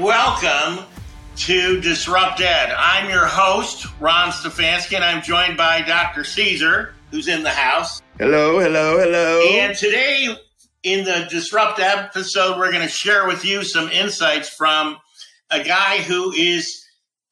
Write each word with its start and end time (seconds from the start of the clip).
and 0.00 0.06
welcome 0.06 0.86
to 1.36 1.80
Disrupt 1.80 2.40
Ed. 2.40 2.72
I'm 2.76 3.10
your 3.10 3.26
host, 3.26 3.86
Ron 4.00 4.30
Stefanski, 4.30 4.94
and 4.94 5.04
I'm 5.04 5.22
joined 5.22 5.56
by 5.56 5.82
Dr. 5.82 6.24
Caesar, 6.24 6.94
who's 7.10 7.28
in 7.28 7.42
the 7.42 7.50
house. 7.50 8.00
Hello, 8.18 8.58
hello, 8.58 8.98
hello. 8.98 9.42
And 9.50 9.76
today, 9.76 10.34
in 10.84 11.04
the 11.04 11.26
Disrupt 11.28 11.80
episode, 11.80 12.58
we're 12.58 12.70
going 12.70 12.82
to 12.82 12.88
share 12.88 13.26
with 13.26 13.44
you 13.44 13.62
some 13.62 13.88
insights 13.90 14.48
from 14.48 14.96
a 15.50 15.62
guy 15.62 15.98
who 15.98 16.32
is 16.32 16.82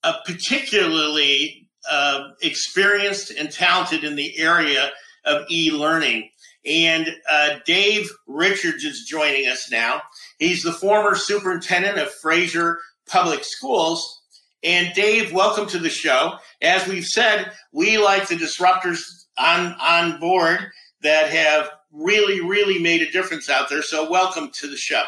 a 0.03 0.15
particularly 0.27 1.69
uh, 1.91 2.29
experienced 2.43 3.31
and 3.31 3.51
talented 3.51 4.05
in 4.05 4.15
the 4.15 4.39
area 4.39 4.91
of 5.25 5.47
e 5.51 5.71
learning. 5.71 6.29
And 6.67 7.09
uh, 7.31 7.61
Dave 7.65 8.11
Richards 8.27 8.85
is 8.85 9.07
joining 9.09 9.47
us 9.47 9.71
now. 9.71 10.03
He's 10.39 10.63
the 10.63 10.73
former 10.73 11.15
superintendent 11.15 11.99
of 11.99 12.13
Fraser 12.13 12.79
Public 13.09 13.45
Schools. 13.45 14.23
And 14.63 14.93
Dave, 14.95 15.33
welcome 15.33 15.67
to 15.69 15.79
the 15.79 15.91
show. 15.91 16.35
As 16.63 16.87
we've 16.87 17.05
said, 17.05 17.53
we 17.73 17.99
like 17.99 18.29
the 18.29 18.37
disruptors 18.37 19.01
on, 19.39 19.75
on 19.81 20.21
board 20.21 20.59
that 21.03 21.31
have 21.31 21.71
really, 21.93 22.41
really 22.41 22.79
made 22.79 23.03
a 23.03 23.11
difference 23.11 23.49
out 23.49 23.69
there. 23.69 23.83
So 23.83 24.11
welcome 24.11 24.51
to 24.55 24.69
the 24.69 24.77
show. 24.77 25.05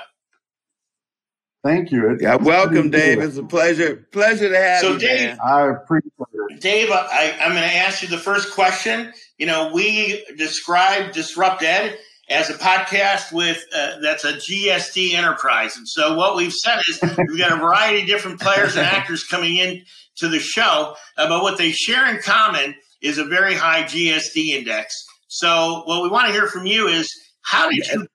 Thank 1.62 1.92
you. 1.92 2.16
yeah, 2.20 2.36
welcome, 2.36 2.90
Dave. 2.90 3.20
It's 3.20 3.36
a 3.36 3.42
pleasure, 3.42 4.08
pleasure 4.12 4.48
to 4.48 4.56
have 4.56 4.80
so 4.80 4.92
you. 4.92 5.00
So, 5.00 5.06
Dave, 5.06 5.28
man. 5.28 5.38
I 5.44 5.70
appreciate 5.70 6.12
it. 6.48 6.60
Dave, 6.60 6.90
I, 6.90 7.36
I'm 7.40 7.50
going 7.50 7.68
to 7.68 7.76
ask 7.76 8.02
you 8.02 8.08
the 8.08 8.18
first 8.18 8.54
question. 8.54 9.12
You 9.36 9.46
know, 9.46 9.70
we 9.72 10.24
describe 10.38 11.12
Disrupt 11.12 11.62
Ed 11.62 11.98
as 12.30 12.48
a 12.48 12.54
podcast 12.54 13.32
with 13.32 13.64
uh, 13.74 13.98
that's 14.00 14.24
a 14.24 14.34
GSD 14.34 15.14
enterprise. 15.14 15.76
And 15.76 15.86
so 15.86 16.14
what 16.14 16.36
we've 16.36 16.52
said 16.52 16.80
is 16.88 17.00
we've 17.28 17.38
got 17.38 17.52
a 17.52 17.56
variety 17.56 18.02
of 18.02 18.06
different 18.06 18.40
players 18.40 18.76
and 18.76 18.86
actors 18.86 19.24
coming 19.24 19.56
in 19.56 19.82
to 20.16 20.28
the 20.28 20.38
show, 20.38 20.94
uh, 21.18 21.28
but 21.28 21.42
what 21.42 21.58
they 21.58 21.72
share 21.72 22.08
in 22.14 22.22
common 22.22 22.74
is 23.02 23.18
a 23.18 23.24
very 23.24 23.54
high 23.54 23.82
GSD 23.82 24.48
index. 24.48 24.94
So 25.28 25.82
what 25.86 26.02
we 26.02 26.08
want 26.08 26.28
to 26.28 26.32
hear 26.32 26.46
from 26.46 26.66
you 26.66 26.86
is 26.86 27.12
how 27.42 27.68
did 27.68 27.86
you 27.86 28.06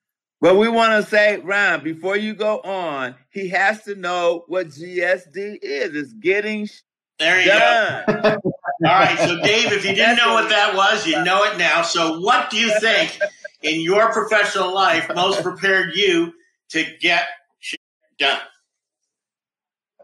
well, 0.42 0.58
we 0.58 0.68
want 0.68 0.92
to 0.92 1.10
say, 1.10 1.38
Ron, 1.38 1.82
before 1.84 2.18
you 2.18 2.36
go 2.36 2.60
on, 2.60 3.16
he 3.32 3.50
has 3.50 3.82
to 3.84 3.96
know 3.96 4.44
what 4.48 4.68
GSD 4.68 5.58
is. 5.62 5.96
It's 5.96 6.14
getting 6.14 6.70
there 7.18 7.40
you 7.40 7.48
done. 7.48 8.04
go. 8.08 8.42
All 8.86 9.00
right. 9.00 9.18
So, 9.18 9.42
Dave, 9.42 9.72
if 9.72 9.86
you 9.86 9.96
didn't 9.96 10.18
know 10.18 10.34
what 10.34 10.50
that 10.50 10.76
was, 10.76 11.08
you 11.08 11.24
know 11.24 11.44
it 11.46 11.58
now. 11.58 11.82
So, 11.82 12.20
what 12.20 12.50
do 12.50 12.58
you 12.58 12.78
think 12.80 13.18
in 13.66 13.82
your 13.82 14.12
professional 14.12 14.74
life 14.74 15.10
most 15.14 15.42
prepared 15.42 15.96
you 15.96 16.34
to 16.70 16.86
get 17.02 17.26
shit 17.60 17.80
done? 18.18 18.40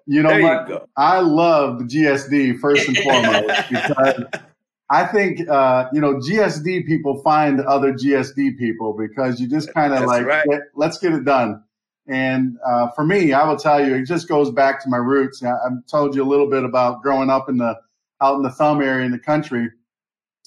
You 0.08 0.24
know 0.24 0.42
what? 0.42 0.68
You 0.68 0.82
I 0.98 1.20
love 1.20 1.80
the 1.80 1.86
GSD 1.86 2.60
first 2.60 2.88
and 2.88 2.98
foremost 3.04 3.70
because 3.70 4.24
I 4.90 5.06
think 5.06 5.48
uh, 5.48 5.88
you 5.94 6.02
know 6.02 6.16
GSD 6.16 6.86
people 6.86 7.22
find 7.22 7.62
other 7.62 7.94
GSD 7.94 8.58
people 8.58 8.94
because 8.94 9.40
you 9.40 9.48
just 9.48 9.74
kind 9.74 9.94
of 9.94 10.06
like 10.06 10.26
right. 10.26 10.46
get, 10.50 10.62
let's 10.76 10.98
get 10.98 11.14
it 11.14 11.24
done. 11.24 11.64
And 12.08 12.58
uh, 12.66 12.90
for 12.90 13.06
me, 13.06 13.32
I 13.32 13.48
will 13.48 13.58
tell 13.58 13.86
you, 13.86 13.96
it 13.96 14.06
just 14.06 14.28
goes 14.28 14.50
back 14.50 14.84
to 14.84 14.90
my 14.90 14.98
roots. 14.98 15.44
I, 15.44 15.52
I've 15.52 15.86
told 15.86 16.16
you 16.16 16.24
a 16.24 16.28
little 16.28 16.50
bit 16.50 16.66
about 16.66 17.04
growing 17.04 17.30
up 17.30 17.48
in 17.48 17.58
the 17.58 17.80
out 18.22 18.36
in 18.36 18.42
the 18.42 18.52
thumb 18.52 18.82
area 18.82 19.06
in 19.06 19.12
the 19.12 19.20
country. 19.20 19.70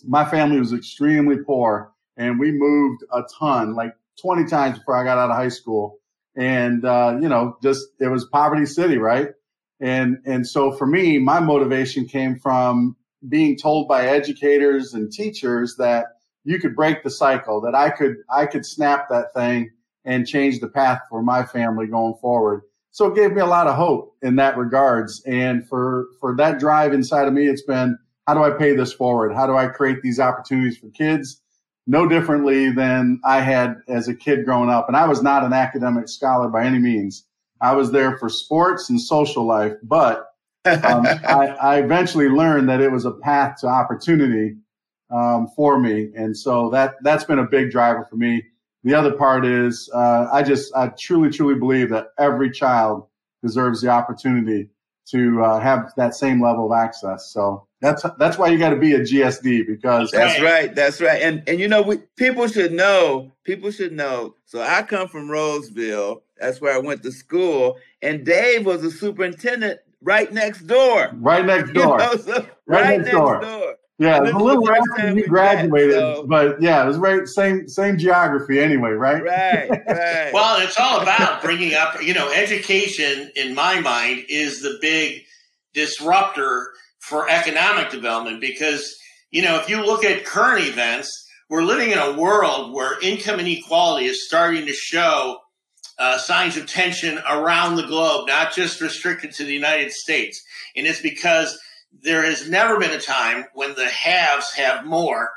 My 0.06 0.24
family 0.24 0.58
was 0.58 0.72
extremely 0.72 1.38
poor, 1.38 1.93
and 2.16 2.38
we 2.38 2.52
moved 2.52 3.04
a 3.12 3.22
ton, 3.38 3.74
like 3.74 3.94
20 4.20 4.46
times 4.46 4.78
before 4.78 4.96
I 4.96 5.04
got 5.04 5.18
out 5.18 5.30
of 5.30 5.36
high 5.36 5.48
school. 5.48 5.98
And 6.36 6.84
uh, 6.84 7.16
you 7.20 7.28
know, 7.28 7.56
just 7.62 7.86
it 8.00 8.08
was 8.08 8.24
poverty 8.26 8.66
city, 8.66 8.98
right? 8.98 9.28
And 9.80 10.18
and 10.24 10.46
so 10.46 10.72
for 10.72 10.86
me, 10.86 11.18
my 11.18 11.40
motivation 11.40 12.06
came 12.06 12.38
from 12.38 12.96
being 13.28 13.56
told 13.56 13.88
by 13.88 14.06
educators 14.06 14.94
and 14.94 15.12
teachers 15.12 15.76
that 15.76 16.06
you 16.44 16.58
could 16.58 16.76
break 16.76 17.02
the 17.02 17.10
cycle, 17.10 17.60
that 17.62 17.74
I 17.74 17.90
could 17.90 18.16
I 18.30 18.46
could 18.46 18.66
snap 18.66 19.08
that 19.10 19.32
thing 19.34 19.70
and 20.04 20.26
change 20.26 20.60
the 20.60 20.68
path 20.68 21.00
for 21.08 21.22
my 21.22 21.44
family 21.44 21.86
going 21.86 22.14
forward. 22.20 22.62
So 22.90 23.06
it 23.06 23.16
gave 23.16 23.32
me 23.32 23.40
a 23.40 23.46
lot 23.46 23.66
of 23.66 23.74
hope 23.74 24.16
in 24.22 24.36
that 24.36 24.56
regards. 24.56 25.22
And 25.26 25.66
for 25.68 26.06
for 26.20 26.36
that 26.36 26.58
drive 26.58 26.92
inside 26.92 27.26
of 27.26 27.34
me, 27.34 27.46
it's 27.48 27.62
been 27.62 27.98
how 28.26 28.34
do 28.34 28.42
I 28.42 28.50
pay 28.50 28.74
this 28.74 28.92
forward? 28.92 29.34
How 29.34 29.46
do 29.46 29.56
I 29.56 29.66
create 29.66 30.02
these 30.02 30.20
opportunities 30.20 30.78
for 30.78 30.88
kids? 30.90 31.42
No 31.86 32.08
differently 32.08 32.70
than 32.70 33.20
I 33.24 33.40
had 33.40 33.76
as 33.88 34.08
a 34.08 34.14
kid 34.14 34.44
growing 34.44 34.70
up. 34.70 34.88
And 34.88 34.96
I 34.96 35.06
was 35.06 35.22
not 35.22 35.44
an 35.44 35.52
academic 35.52 36.08
scholar 36.08 36.48
by 36.48 36.64
any 36.64 36.78
means. 36.78 37.26
I 37.60 37.74
was 37.74 37.92
there 37.92 38.18
for 38.18 38.28
sports 38.28 38.90
and 38.90 39.00
social 39.00 39.44
life, 39.44 39.74
but 39.82 40.28
um, 40.64 41.06
I, 41.28 41.56
I, 41.60 41.76
eventually 41.78 42.28
learned 42.28 42.68
that 42.68 42.80
it 42.80 42.90
was 42.90 43.04
a 43.04 43.12
path 43.12 43.60
to 43.60 43.68
opportunity 43.68 44.56
um, 45.10 45.48
for 45.54 45.78
me, 45.78 46.10
and 46.16 46.36
so 46.36 46.70
that 46.70 46.96
that's 47.02 47.24
been 47.24 47.38
a 47.38 47.46
big 47.46 47.70
driver 47.70 48.06
for 48.08 48.16
me. 48.16 48.42
The 48.82 48.94
other 48.94 49.12
part 49.12 49.46
is 49.46 49.88
uh, 49.94 50.28
I 50.32 50.42
just 50.42 50.74
I 50.74 50.88
truly 50.88 51.30
truly 51.30 51.58
believe 51.58 51.90
that 51.90 52.08
every 52.18 52.50
child 52.50 53.06
deserves 53.42 53.80
the 53.80 53.88
opportunity 53.88 54.68
to 55.06 55.42
uh, 55.42 55.60
have 55.60 55.92
that 55.96 56.14
same 56.14 56.42
level 56.42 56.72
of 56.72 56.78
access. 56.78 57.30
So 57.30 57.66
that's 57.80 58.04
that's 58.18 58.38
why 58.38 58.48
you 58.48 58.58
got 58.58 58.70
to 58.70 58.76
be 58.76 58.94
a 58.94 59.00
GSD 59.00 59.66
because 59.66 60.10
that's 60.10 60.40
right, 60.40 60.74
that's 60.74 61.00
right. 61.00 61.20
And 61.20 61.42
and 61.46 61.60
you 61.60 61.68
know 61.68 61.82
we, 61.82 61.98
people 62.16 62.48
should 62.48 62.72
know 62.72 63.32
people 63.44 63.70
should 63.70 63.92
know. 63.92 64.34
So 64.46 64.60
I 64.60 64.82
come 64.82 65.08
from 65.08 65.30
Roseville. 65.30 66.22
That's 66.40 66.60
where 66.60 66.74
I 66.74 66.78
went 66.78 67.02
to 67.04 67.12
school. 67.12 67.76
And 68.02 68.24
Dave 68.24 68.66
was 68.66 68.82
a 68.84 68.90
superintendent 68.90 69.80
right 70.00 70.32
next 70.32 70.62
door. 70.62 71.10
Right 71.14 71.44
next 71.44 71.72
door. 71.74 72.00
You 72.00 72.06
know, 72.06 72.16
so 72.16 72.32
right, 72.66 72.82
right, 72.82 72.98
next, 73.00 73.10
door. 73.12 73.40
door. 73.40 73.76
Yeah, 73.98 74.24
it's 74.24 74.32
a 74.32 74.38
little 74.38 74.68
after 74.68 75.14
you 75.14 75.26
graduated, 75.28 75.94
so. 75.94 76.26
but 76.26 76.60
yeah, 76.60 76.82
it 76.82 76.86
was 76.86 76.98
right 76.98 77.28
same 77.28 77.68
same 77.68 77.96
geography 77.96 78.58
anyway, 78.58 78.90
right? 78.90 79.22
Right, 79.22 79.70
right. 79.88 80.32
well, 80.32 80.60
it's 80.60 80.76
all 80.78 81.00
about 81.00 81.40
bringing 81.40 81.74
up, 81.74 82.02
you 82.02 82.12
know, 82.12 82.32
education 82.32 83.30
in 83.36 83.54
my 83.54 83.78
mind 83.80 84.24
is 84.28 84.60
the 84.60 84.78
big 84.80 85.22
disruptor 85.74 86.72
for 86.98 87.30
economic 87.30 87.90
development 87.90 88.40
because, 88.40 88.96
you 89.30 89.42
know, 89.42 89.56
if 89.60 89.68
you 89.68 89.84
look 89.84 90.04
at 90.04 90.24
current 90.24 90.66
events, 90.66 91.08
we're 91.48 91.62
living 91.62 91.90
in 91.90 91.98
a 91.98 92.18
world 92.18 92.72
where 92.72 92.98
income 93.00 93.38
inequality 93.38 94.06
is 94.06 94.26
starting 94.26 94.66
to 94.66 94.72
show 94.72 95.38
uh, 95.98 96.18
signs 96.18 96.56
of 96.56 96.66
tension 96.66 97.20
around 97.30 97.76
the 97.76 97.86
globe, 97.86 98.26
not 98.26 98.52
just 98.52 98.80
restricted 98.80 99.32
to 99.32 99.44
the 99.44 99.52
United 99.52 99.92
States. 99.92 100.42
And 100.74 100.86
it's 100.86 101.00
because 101.00 101.56
there 102.02 102.22
has 102.22 102.48
never 102.48 102.78
been 102.78 102.92
a 102.92 103.00
time 103.00 103.44
when 103.54 103.74
the 103.74 103.86
haves 103.86 104.52
have 104.54 104.84
more 104.84 105.30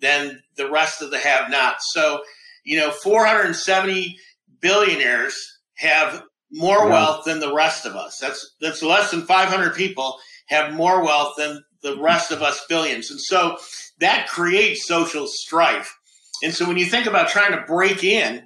than 0.00 0.40
the 0.56 0.70
rest 0.70 1.02
of 1.02 1.10
the 1.10 1.18
have 1.18 1.50
nots. 1.50 1.90
So, 1.92 2.22
you 2.64 2.78
know, 2.78 2.90
470 2.90 4.16
billionaires 4.60 5.36
have 5.76 6.22
more 6.50 6.78
yeah. 6.78 6.90
wealth 6.90 7.24
than 7.24 7.40
the 7.40 7.54
rest 7.54 7.84
of 7.86 7.94
us. 7.94 8.18
That's 8.20 8.56
that's 8.60 8.82
less 8.82 9.10
than 9.10 9.22
500 9.22 9.74
people 9.74 10.18
have 10.46 10.72
more 10.72 11.02
wealth 11.04 11.34
than 11.36 11.62
the 11.82 11.98
rest 12.00 12.30
of 12.30 12.42
us 12.42 12.64
billions. 12.68 13.10
And 13.10 13.20
so 13.20 13.58
that 14.00 14.28
creates 14.28 14.86
social 14.86 15.26
strife. 15.26 15.94
And 16.42 16.54
so 16.54 16.66
when 16.66 16.78
you 16.78 16.86
think 16.86 17.06
about 17.06 17.28
trying 17.28 17.52
to 17.52 17.64
break 17.66 18.02
in 18.02 18.44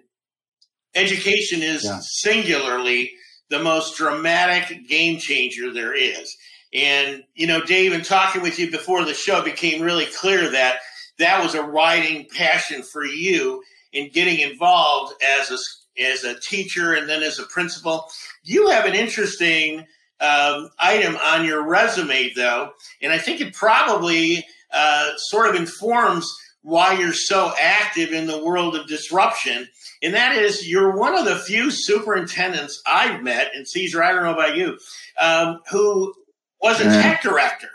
education 0.94 1.62
is 1.62 1.84
yeah. 1.84 2.00
singularly 2.02 3.12
the 3.50 3.62
most 3.62 3.96
dramatic 3.96 4.88
game 4.88 5.18
changer 5.18 5.72
there 5.72 5.94
is. 5.94 6.34
And, 6.74 7.24
you 7.34 7.46
know, 7.46 7.62
Dave, 7.62 7.92
in 7.92 8.02
talking 8.02 8.42
with 8.42 8.58
you 8.58 8.70
before 8.70 9.04
the 9.04 9.14
show, 9.14 9.42
became 9.42 9.82
really 9.82 10.06
clear 10.06 10.50
that 10.50 10.78
that 11.18 11.42
was 11.42 11.54
a 11.54 11.62
riding 11.62 12.26
passion 12.34 12.82
for 12.82 13.04
you 13.04 13.62
in 13.92 14.10
getting 14.10 14.40
involved 14.40 15.14
as 15.22 15.50
a, 15.50 16.02
as 16.02 16.24
a 16.24 16.40
teacher 16.40 16.94
and 16.94 17.08
then 17.08 17.22
as 17.22 17.38
a 17.38 17.44
principal. 17.44 18.08
You 18.42 18.68
have 18.68 18.86
an 18.86 18.94
interesting 18.94 19.80
um, 20.20 20.70
item 20.78 21.16
on 21.16 21.44
your 21.44 21.66
resume, 21.66 22.32
though, 22.34 22.70
and 23.02 23.12
I 23.12 23.18
think 23.18 23.40
it 23.40 23.54
probably 23.54 24.44
uh, 24.72 25.12
sort 25.16 25.50
of 25.50 25.56
informs 25.56 26.26
why 26.62 26.92
you're 26.94 27.12
so 27.12 27.52
active 27.60 28.12
in 28.12 28.26
the 28.26 28.42
world 28.42 28.76
of 28.76 28.86
disruption 28.86 29.68
and 30.02 30.14
that 30.14 30.36
is 30.36 30.68
you're 30.68 30.96
one 30.96 31.16
of 31.16 31.24
the 31.24 31.36
few 31.36 31.70
superintendents 31.70 32.82
I've 32.86 33.22
met, 33.22 33.54
in 33.54 33.64
Caesar, 33.64 34.02
I 34.02 34.12
don't 34.12 34.24
know 34.24 34.34
about 34.34 34.56
you, 34.56 34.78
um, 35.20 35.60
who 35.70 36.12
was 36.62 36.80
a 36.80 36.84
yeah. 36.84 37.02
tech 37.02 37.22
director, 37.22 37.68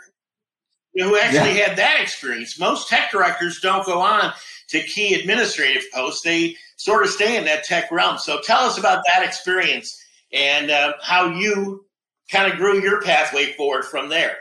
who 0.94 1.18
actually 1.18 1.58
yeah. 1.58 1.68
had 1.68 1.78
that 1.78 2.00
experience. 2.00 2.58
Most 2.58 2.88
tech 2.88 3.10
directors 3.10 3.60
don't 3.60 3.84
go 3.84 4.00
on 4.00 4.32
to 4.68 4.82
key 4.82 5.14
administrative 5.14 5.84
posts; 5.92 6.22
they 6.22 6.56
sort 6.76 7.04
of 7.04 7.10
stay 7.10 7.36
in 7.36 7.44
that 7.44 7.64
tech 7.64 7.90
realm. 7.90 8.18
So, 8.18 8.40
tell 8.40 8.60
us 8.60 8.78
about 8.78 9.04
that 9.06 9.24
experience 9.24 10.00
and 10.32 10.70
uh, 10.70 10.94
how 11.02 11.30
you 11.30 11.84
kind 12.30 12.52
of 12.52 12.58
grew 12.58 12.80
your 12.80 13.00
pathway 13.02 13.52
forward 13.52 13.84
from 13.84 14.08
there. 14.08 14.36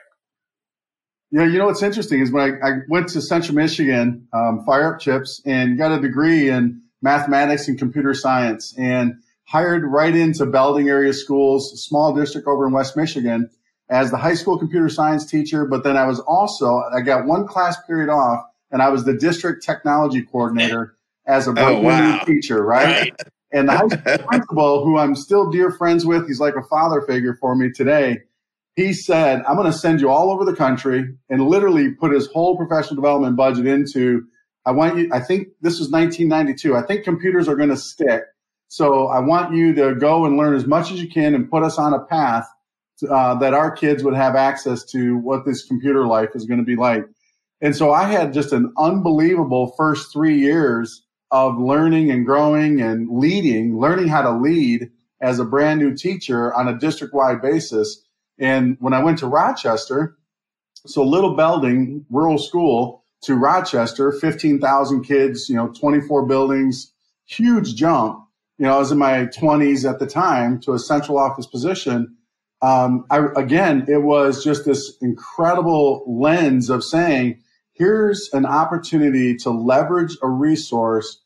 Yeah, 1.32 1.46
you 1.46 1.58
know 1.58 1.66
what's 1.66 1.84
interesting 1.84 2.22
is 2.22 2.32
when 2.32 2.60
I, 2.64 2.68
I 2.68 2.72
went 2.88 3.10
to 3.10 3.22
Central 3.22 3.56
Michigan, 3.56 4.28
um, 4.34 4.64
fire 4.66 4.94
up 4.94 5.02
chips, 5.02 5.42
and 5.46 5.78
got 5.78 5.92
a 5.92 6.02
degree 6.02 6.50
in 6.50 6.82
mathematics 7.02 7.68
and 7.68 7.78
computer 7.78 8.14
science. 8.14 8.74
And 8.78 9.16
hired 9.48 9.84
right 9.86 10.16
into 10.16 10.46
Belding 10.46 10.90
area 10.90 11.14
schools, 11.14 11.82
small 11.84 12.14
district 12.14 12.48
over 12.48 12.68
in 12.68 12.74
West 12.74 12.98
Michigan, 12.98 13.50
as 13.90 14.12
the 14.12 14.18
high 14.18 14.34
school 14.34 14.58
computer 14.58 14.90
science 14.90 15.26
teacher. 15.26 15.66
But 15.66 15.84
then 15.84 15.98
I 15.98 16.06
was 16.06 16.20
also, 16.20 16.84
I 16.94 17.02
got 17.02 17.26
one 17.26 17.48
class 17.48 17.78
period 17.86 18.10
off 18.10 18.46
and 18.72 18.82
I 18.82 18.90
was 18.90 19.06
the 19.06 19.14
district 19.14 19.64
technology 19.64 20.22
coordinator 20.24 20.98
as 21.26 21.48
a 21.48 21.54
oh, 21.58 21.82
wow. 21.82 22.24
teacher, 22.26 22.64
right? 22.64 23.14
and 23.52 23.70
the 23.70 23.74
high 23.74 23.88
school 23.88 24.28
principal, 24.28 24.86
who 24.86 24.98
I'm 24.98 25.16
still 25.16 25.50
dear 25.50 25.72
friends 25.72 26.06
with, 26.06 26.28
he's 26.28 26.40
like 26.40 26.56
a 26.56 26.64
father 26.64 27.02
figure 27.02 27.38
for 27.40 27.56
me 27.56 27.70
today. 27.72 28.20
He 28.76 28.94
said, 28.94 29.42
I'm 29.48 29.56
going 29.56 29.72
to 29.72 29.78
send 29.78 30.02
you 30.02 30.10
all 30.10 30.32
over 30.32 30.46
the 30.46 30.56
country 30.56 31.16
and 31.30 31.48
literally 31.48 31.92
put 31.92 32.12
his 32.12 32.28
whole 32.28 32.56
professional 32.58 32.96
development 32.96 33.36
budget 33.36 33.66
into. 33.66 34.26
I 34.66 34.72
want 34.72 34.98
you, 34.98 35.10
I 35.12 35.20
think 35.20 35.48
this 35.62 35.80
was 35.80 35.90
1992. 35.90 36.76
I 36.76 36.84
think 36.84 37.04
computers 37.04 37.48
are 37.48 37.56
going 37.56 37.70
to 37.70 37.78
stick. 37.78 38.24
So 38.68 39.08
I 39.08 39.20
want 39.20 39.56
you 39.56 39.74
to 39.76 39.96
go 39.96 40.26
and 40.26 40.38
learn 40.38 40.54
as 40.54 40.68
much 40.68 40.92
as 40.92 41.02
you 41.02 41.10
can 41.10 41.34
and 41.34 41.50
put 41.50 41.64
us 41.64 41.80
on 41.80 41.94
a 41.94 42.04
path 42.06 42.48
uh, 43.10 43.36
that 43.36 43.54
our 43.54 43.72
kids 43.72 44.04
would 44.04 44.16
have 44.16 44.36
access 44.36 44.84
to 44.86 45.18
what 45.18 45.46
this 45.46 45.66
computer 45.66 46.06
life 46.06 46.30
is 46.36 46.46
going 46.46 46.60
to 46.60 46.66
be 46.66 46.76
like. 46.76 47.06
And 47.62 47.76
so 47.76 47.92
I 47.92 48.04
had 48.04 48.34
just 48.34 48.54
an 48.54 48.74
unbelievable 48.78 49.74
first 49.78 50.14
three 50.14 50.40
years 50.40 51.04
of 51.32 51.58
learning 51.58 52.12
and 52.12 52.26
growing 52.26 52.82
and 52.82 53.10
leading, 53.10 53.80
learning 53.80 54.08
how 54.08 54.22
to 54.22 54.32
lead 54.32 54.92
as 55.22 55.40
a 55.40 55.46
brand 55.46 55.80
new 55.80 55.96
teacher 55.96 56.54
on 56.54 56.68
a 56.68 56.78
district 56.78 57.14
wide 57.14 57.42
basis. 57.42 58.04
And 58.40 58.78
when 58.80 58.94
I 58.94 59.04
went 59.04 59.20
to 59.20 59.28
Rochester, 59.28 60.18
so 60.86 61.04
Little 61.04 61.36
Belding, 61.36 62.06
rural 62.10 62.38
school, 62.38 63.04
to 63.24 63.36
Rochester, 63.36 64.12
15,000 64.12 65.04
kids, 65.04 65.50
you 65.50 65.56
know, 65.56 65.70
24 65.70 66.28
buildings, 66.28 66.94
huge 67.26 67.76
jump. 67.76 68.24
You 68.58 68.66
know, 68.66 68.76
I 68.76 68.78
was 68.78 68.92
in 68.92 68.98
my 68.98 69.26
20s 69.26 69.90
at 69.90 70.00
the 70.00 70.08
time 70.08 70.60
to 70.62 70.74
a 70.74 70.80
central 70.80 71.18
office 71.18 71.48
position. 71.48 72.16
Um, 72.62 73.06
I, 73.10 73.28
again, 73.36 73.86
it 73.88 74.02
was 74.02 74.44
just 74.44 74.66
this 74.66 74.98
incredible 75.02 76.04
lens 76.08 76.70
of 76.70 76.84
saying, 76.84 77.42
here's 77.74 78.30
an 78.34 78.46
opportunity 78.46 79.36
to 79.38 79.52
leverage 79.52 80.18
a 80.24 80.28
resource 80.28 81.22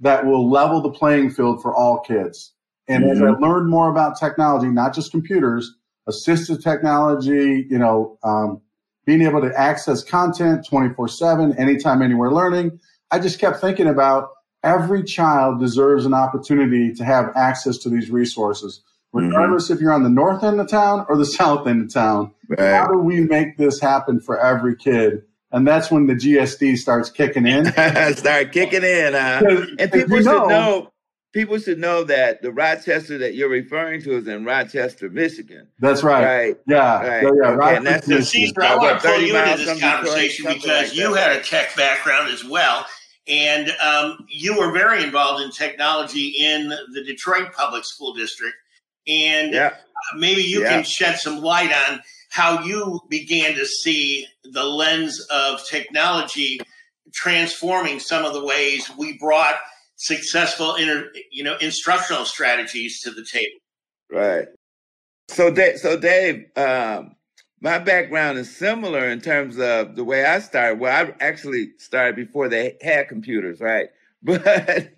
that 0.00 0.26
will 0.26 0.50
level 0.50 0.82
the 0.82 0.90
playing 0.90 1.30
field 1.30 1.62
for 1.62 1.74
all 1.74 2.00
kids. 2.00 2.52
And 2.88 3.04
mm-hmm. 3.04 3.12
as 3.12 3.22
I 3.22 3.24
mm-hmm. 3.26 3.42
learned 3.42 3.70
more 3.70 3.90
about 3.90 4.18
technology, 4.18 4.68
not 4.68 4.94
just 4.94 5.10
computers, 5.10 5.74
assistive 6.08 6.62
technology, 6.62 7.66
you 7.70 7.78
know, 7.78 8.18
um, 8.22 8.60
being 9.06 9.22
able 9.22 9.40
to 9.40 9.52
access 9.58 10.02
content 10.02 10.66
24 10.66 11.08
7, 11.08 11.56
anytime, 11.56 12.02
anywhere 12.02 12.30
learning, 12.30 12.78
I 13.10 13.18
just 13.18 13.38
kept 13.38 13.60
thinking 13.60 13.86
about 13.86 14.30
every 14.62 15.02
child 15.02 15.60
deserves 15.60 16.06
an 16.06 16.14
opportunity 16.14 16.92
to 16.94 17.04
have 17.04 17.30
access 17.36 17.78
to 17.78 17.88
these 17.88 18.10
resources. 18.10 18.82
Regardless 19.14 19.64
mm-hmm. 19.64 19.74
if 19.74 19.80
you're 19.80 19.92
on 19.92 20.02
the 20.02 20.10
north 20.10 20.44
end 20.44 20.60
of 20.60 20.68
town 20.68 21.06
or 21.08 21.16
the 21.16 21.24
south 21.24 21.66
end 21.66 21.82
of 21.82 21.92
town. 21.92 22.32
Right. 22.48 22.74
How 22.74 22.86
do 22.86 22.98
we 22.98 23.20
make 23.20 23.56
this 23.56 23.80
happen 23.80 24.20
for 24.20 24.38
every 24.38 24.76
kid? 24.76 25.22
and 25.54 25.66
that's 25.66 25.88
when 25.88 26.06
the 26.06 26.14
GSD 26.14 26.76
starts 26.76 27.10
kicking 27.10 27.46
in. 27.46 27.66
Start 28.16 28.50
kicking 28.52 28.82
in, 28.82 29.14
uh, 29.14 29.66
and 29.78 29.92
people 29.92 30.16
should 30.16 30.24
know, 30.24 30.46
know. 30.46 30.90
People 31.32 31.58
should 31.58 31.78
know 31.78 32.04
that 32.04 32.42
the 32.42 32.52
Rochester 32.52 33.18
that 33.18 33.34
you're 33.34 33.48
referring 33.48 34.02
to 34.02 34.16
is 34.16 34.28
in 34.28 34.44
Rochester, 34.44 35.08
Michigan. 35.10 35.68
That's 35.78 36.02
right. 36.02 36.24
Right. 36.24 36.56
Yeah. 36.66 37.00
Right. 37.00 37.22
yeah. 37.22 37.50
Okay. 37.50 37.76
And 37.76 37.86
that's 37.86 38.06
just, 38.06 38.30
Caesar, 38.30 38.62
I 38.62 38.76
want 38.76 39.00
to 39.00 39.08
pull 39.08 39.20
you 39.20 39.36
into 39.36 39.64
this 39.64 39.80
conversation 39.80 40.44
Detroit, 40.44 40.62
because 40.62 40.88
like 40.90 40.96
you 40.96 41.14
had 41.14 41.36
a 41.36 41.42
tech 41.42 41.74
background 41.76 42.30
as 42.32 42.44
well. 42.44 42.86
And 43.26 43.70
um, 43.80 44.18
you 44.28 44.56
were 44.56 44.70
very 44.70 45.02
involved 45.02 45.42
in 45.42 45.50
technology 45.50 46.34
in 46.38 46.68
the 46.68 47.02
Detroit 47.02 47.52
Public 47.52 47.84
School 47.84 48.14
District. 48.14 48.54
And 49.06 49.52
yeah. 49.52 49.74
maybe 50.16 50.42
you 50.42 50.62
yeah. 50.62 50.70
can 50.70 50.84
shed 50.84 51.18
some 51.18 51.40
light 51.40 51.72
on 51.88 52.00
how 52.30 52.62
you 52.64 53.00
began 53.08 53.54
to 53.54 53.64
see 53.64 54.26
the 54.42 54.64
lens 54.64 55.24
of 55.30 55.64
technology 55.68 56.60
transforming 57.12 58.00
some 58.00 58.24
of 58.24 58.32
the 58.32 58.44
ways 58.44 58.90
we 58.98 59.16
brought 59.18 59.54
successful 59.96 60.74
inter, 60.74 61.10
you 61.30 61.44
know 61.44 61.56
instructional 61.58 62.24
strategies 62.24 63.00
to 63.00 63.12
the 63.12 63.24
table 63.24 63.58
right 64.10 64.48
so 65.28 65.50
dave 65.50 65.78
so 65.78 65.96
dave 65.96 66.44
um, 66.56 67.14
my 67.60 67.78
background 67.78 68.36
is 68.36 68.54
similar 68.54 69.06
in 69.08 69.20
terms 69.20 69.58
of 69.58 69.94
the 69.94 70.02
way 70.02 70.24
i 70.24 70.40
started 70.40 70.80
well 70.80 71.06
i 71.06 71.24
actually 71.24 71.70
started 71.78 72.16
before 72.16 72.48
they 72.48 72.76
had 72.82 73.08
computers 73.08 73.60
right 73.60 73.90
but 74.26 74.90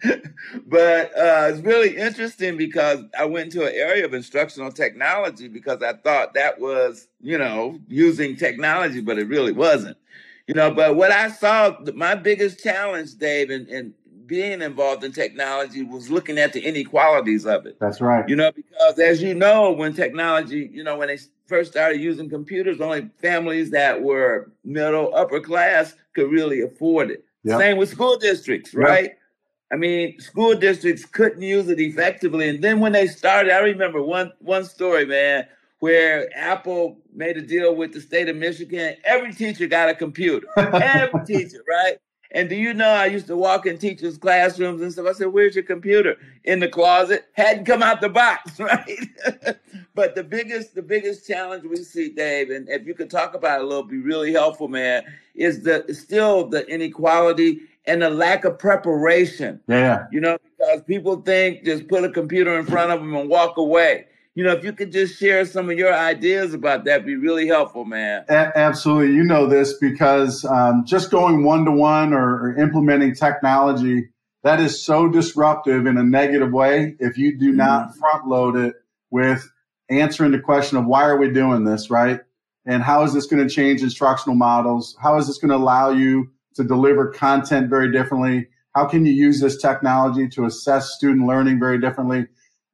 but 0.66 1.18
uh, 1.18 1.50
it's 1.50 1.60
really 1.60 1.96
interesting 1.96 2.56
because 2.56 3.00
I 3.18 3.24
went 3.24 3.46
into 3.46 3.66
an 3.66 3.72
area 3.74 4.04
of 4.04 4.14
instructional 4.14 4.70
technology 4.70 5.48
because 5.48 5.82
I 5.82 5.94
thought 5.94 6.34
that 6.34 6.60
was 6.60 7.08
you 7.20 7.36
know 7.36 7.80
using 7.88 8.36
technology, 8.36 9.00
but 9.00 9.18
it 9.18 9.26
really 9.26 9.50
wasn't. 9.50 9.96
You 10.46 10.54
know, 10.54 10.70
but 10.70 10.94
what 10.94 11.10
I 11.10 11.28
saw, 11.32 11.76
my 11.96 12.14
biggest 12.14 12.62
challenge, 12.62 13.16
Dave, 13.16 13.50
in, 13.50 13.66
in 13.66 13.94
being 14.26 14.62
involved 14.62 15.02
in 15.02 15.10
technology 15.10 15.82
was 15.82 16.08
looking 16.08 16.38
at 16.38 16.52
the 16.52 16.60
inequalities 16.60 17.46
of 17.46 17.66
it. 17.66 17.78
That's 17.80 18.00
right. 18.00 18.28
You 18.28 18.36
know, 18.36 18.52
because 18.52 18.98
as 19.00 19.20
you 19.20 19.34
know, 19.34 19.72
when 19.72 19.92
technology, 19.92 20.70
you 20.72 20.84
know, 20.84 20.96
when 20.96 21.08
they 21.08 21.18
first 21.46 21.72
started 21.72 22.00
using 22.00 22.30
computers, 22.30 22.80
only 22.80 23.10
families 23.20 23.70
that 23.70 24.02
were 24.02 24.52
middle, 24.64 25.12
upper 25.14 25.40
class 25.40 25.94
could 26.14 26.30
really 26.30 26.60
afford 26.60 27.10
it. 27.10 27.25
Yep. 27.46 27.60
Same 27.60 27.76
with 27.76 27.88
school 27.88 28.18
districts, 28.18 28.74
right? 28.74 29.04
Yep. 29.04 29.18
I 29.72 29.76
mean, 29.76 30.18
school 30.18 30.56
districts 30.56 31.04
couldn't 31.04 31.42
use 31.42 31.68
it 31.68 31.78
effectively. 31.78 32.48
And 32.48 32.62
then 32.62 32.80
when 32.80 32.90
they 32.90 33.06
started, 33.06 33.52
I 33.52 33.58
remember 33.58 34.02
one 34.02 34.32
one 34.40 34.64
story, 34.64 35.06
man, 35.06 35.46
where 35.78 36.28
Apple 36.36 36.98
made 37.14 37.36
a 37.36 37.42
deal 37.42 37.76
with 37.76 37.92
the 37.92 38.00
state 38.00 38.28
of 38.28 38.34
Michigan. 38.34 38.96
Every 39.04 39.32
teacher 39.32 39.68
got 39.68 39.88
a 39.88 39.94
computer. 39.94 40.48
Every 40.56 41.24
teacher, 41.24 41.62
right? 41.68 41.98
And 42.32 42.48
do 42.48 42.56
you 42.56 42.74
know 42.74 42.88
I 42.88 43.06
used 43.06 43.26
to 43.28 43.36
walk 43.36 43.66
in 43.66 43.78
teachers' 43.78 44.18
classrooms 44.18 44.82
and 44.82 44.92
stuff? 44.92 45.06
I 45.08 45.12
said, 45.12 45.28
Where's 45.28 45.54
your 45.54 45.64
computer? 45.64 46.16
In 46.44 46.60
the 46.60 46.68
closet. 46.68 47.26
Hadn't 47.32 47.64
come 47.64 47.82
out 47.82 48.00
the 48.00 48.08
box, 48.08 48.58
right? 48.60 49.08
but 49.94 50.14
the 50.14 50.24
biggest, 50.24 50.74
the 50.74 50.82
biggest 50.82 51.26
challenge 51.26 51.64
we 51.64 51.76
see, 51.76 52.10
Dave, 52.10 52.50
and 52.50 52.68
if 52.68 52.86
you 52.86 52.94
could 52.94 53.10
talk 53.10 53.34
about 53.34 53.60
it 53.60 53.64
a 53.64 53.66
little, 53.66 53.84
be 53.84 53.98
really 53.98 54.32
helpful, 54.32 54.68
man, 54.68 55.04
is 55.34 55.62
the 55.62 55.84
still 55.94 56.46
the 56.48 56.66
inequality 56.68 57.60
and 57.86 58.02
the 58.02 58.10
lack 58.10 58.44
of 58.44 58.58
preparation. 58.58 59.60
Yeah. 59.68 60.06
You 60.10 60.20
know, 60.20 60.38
because 60.58 60.82
people 60.82 61.20
think 61.22 61.64
just 61.64 61.88
put 61.88 62.04
a 62.04 62.10
computer 62.10 62.58
in 62.58 62.66
front 62.66 62.90
of 62.90 63.00
them 63.00 63.14
and 63.14 63.28
walk 63.28 63.56
away. 63.56 64.06
You 64.36 64.44
know, 64.44 64.52
if 64.52 64.62
you 64.64 64.74
could 64.74 64.92
just 64.92 65.18
share 65.18 65.46
some 65.46 65.70
of 65.70 65.78
your 65.78 65.94
ideas 65.94 66.52
about 66.52 66.84
that, 66.84 67.06
be 67.06 67.16
really 67.16 67.46
helpful, 67.46 67.86
man. 67.86 68.26
A- 68.28 68.52
absolutely. 68.54 69.14
You 69.14 69.24
know 69.24 69.46
this 69.46 69.72
because 69.78 70.44
um, 70.44 70.84
just 70.84 71.10
going 71.10 71.42
one 71.42 71.64
to 71.64 71.70
one 71.70 72.12
or 72.12 72.54
implementing 72.58 73.14
technology, 73.14 74.10
that 74.44 74.60
is 74.60 74.84
so 74.84 75.08
disruptive 75.08 75.86
in 75.86 75.96
a 75.96 76.04
negative 76.04 76.52
way 76.52 76.96
if 77.00 77.16
you 77.16 77.38
do 77.38 77.50
not 77.50 77.88
mm-hmm. 77.88 77.98
front 77.98 78.28
load 78.28 78.56
it 78.56 78.74
with 79.10 79.50
answering 79.88 80.32
the 80.32 80.38
question 80.38 80.76
of 80.76 80.84
why 80.84 81.04
are 81.04 81.16
we 81.16 81.30
doing 81.30 81.64
this, 81.64 81.88
right? 81.88 82.20
And 82.66 82.82
how 82.82 83.04
is 83.04 83.14
this 83.14 83.26
going 83.26 83.42
to 83.42 83.52
change 83.52 83.80
instructional 83.80 84.36
models? 84.36 84.98
How 85.00 85.16
is 85.16 85.28
this 85.28 85.38
going 85.38 85.48
to 85.48 85.56
allow 85.56 85.88
you 85.88 86.30
to 86.56 86.62
deliver 86.62 87.08
content 87.08 87.70
very 87.70 87.90
differently? 87.90 88.48
How 88.74 88.84
can 88.84 89.06
you 89.06 89.14
use 89.14 89.40
this 89.40 89.56
technology 89.56 90.28
to 90.28 90.44
assess 90.44 90.92
student 90.92 91.26
learning 91.26 91.58
very 91.58 91.80
differently? 91.80 92.26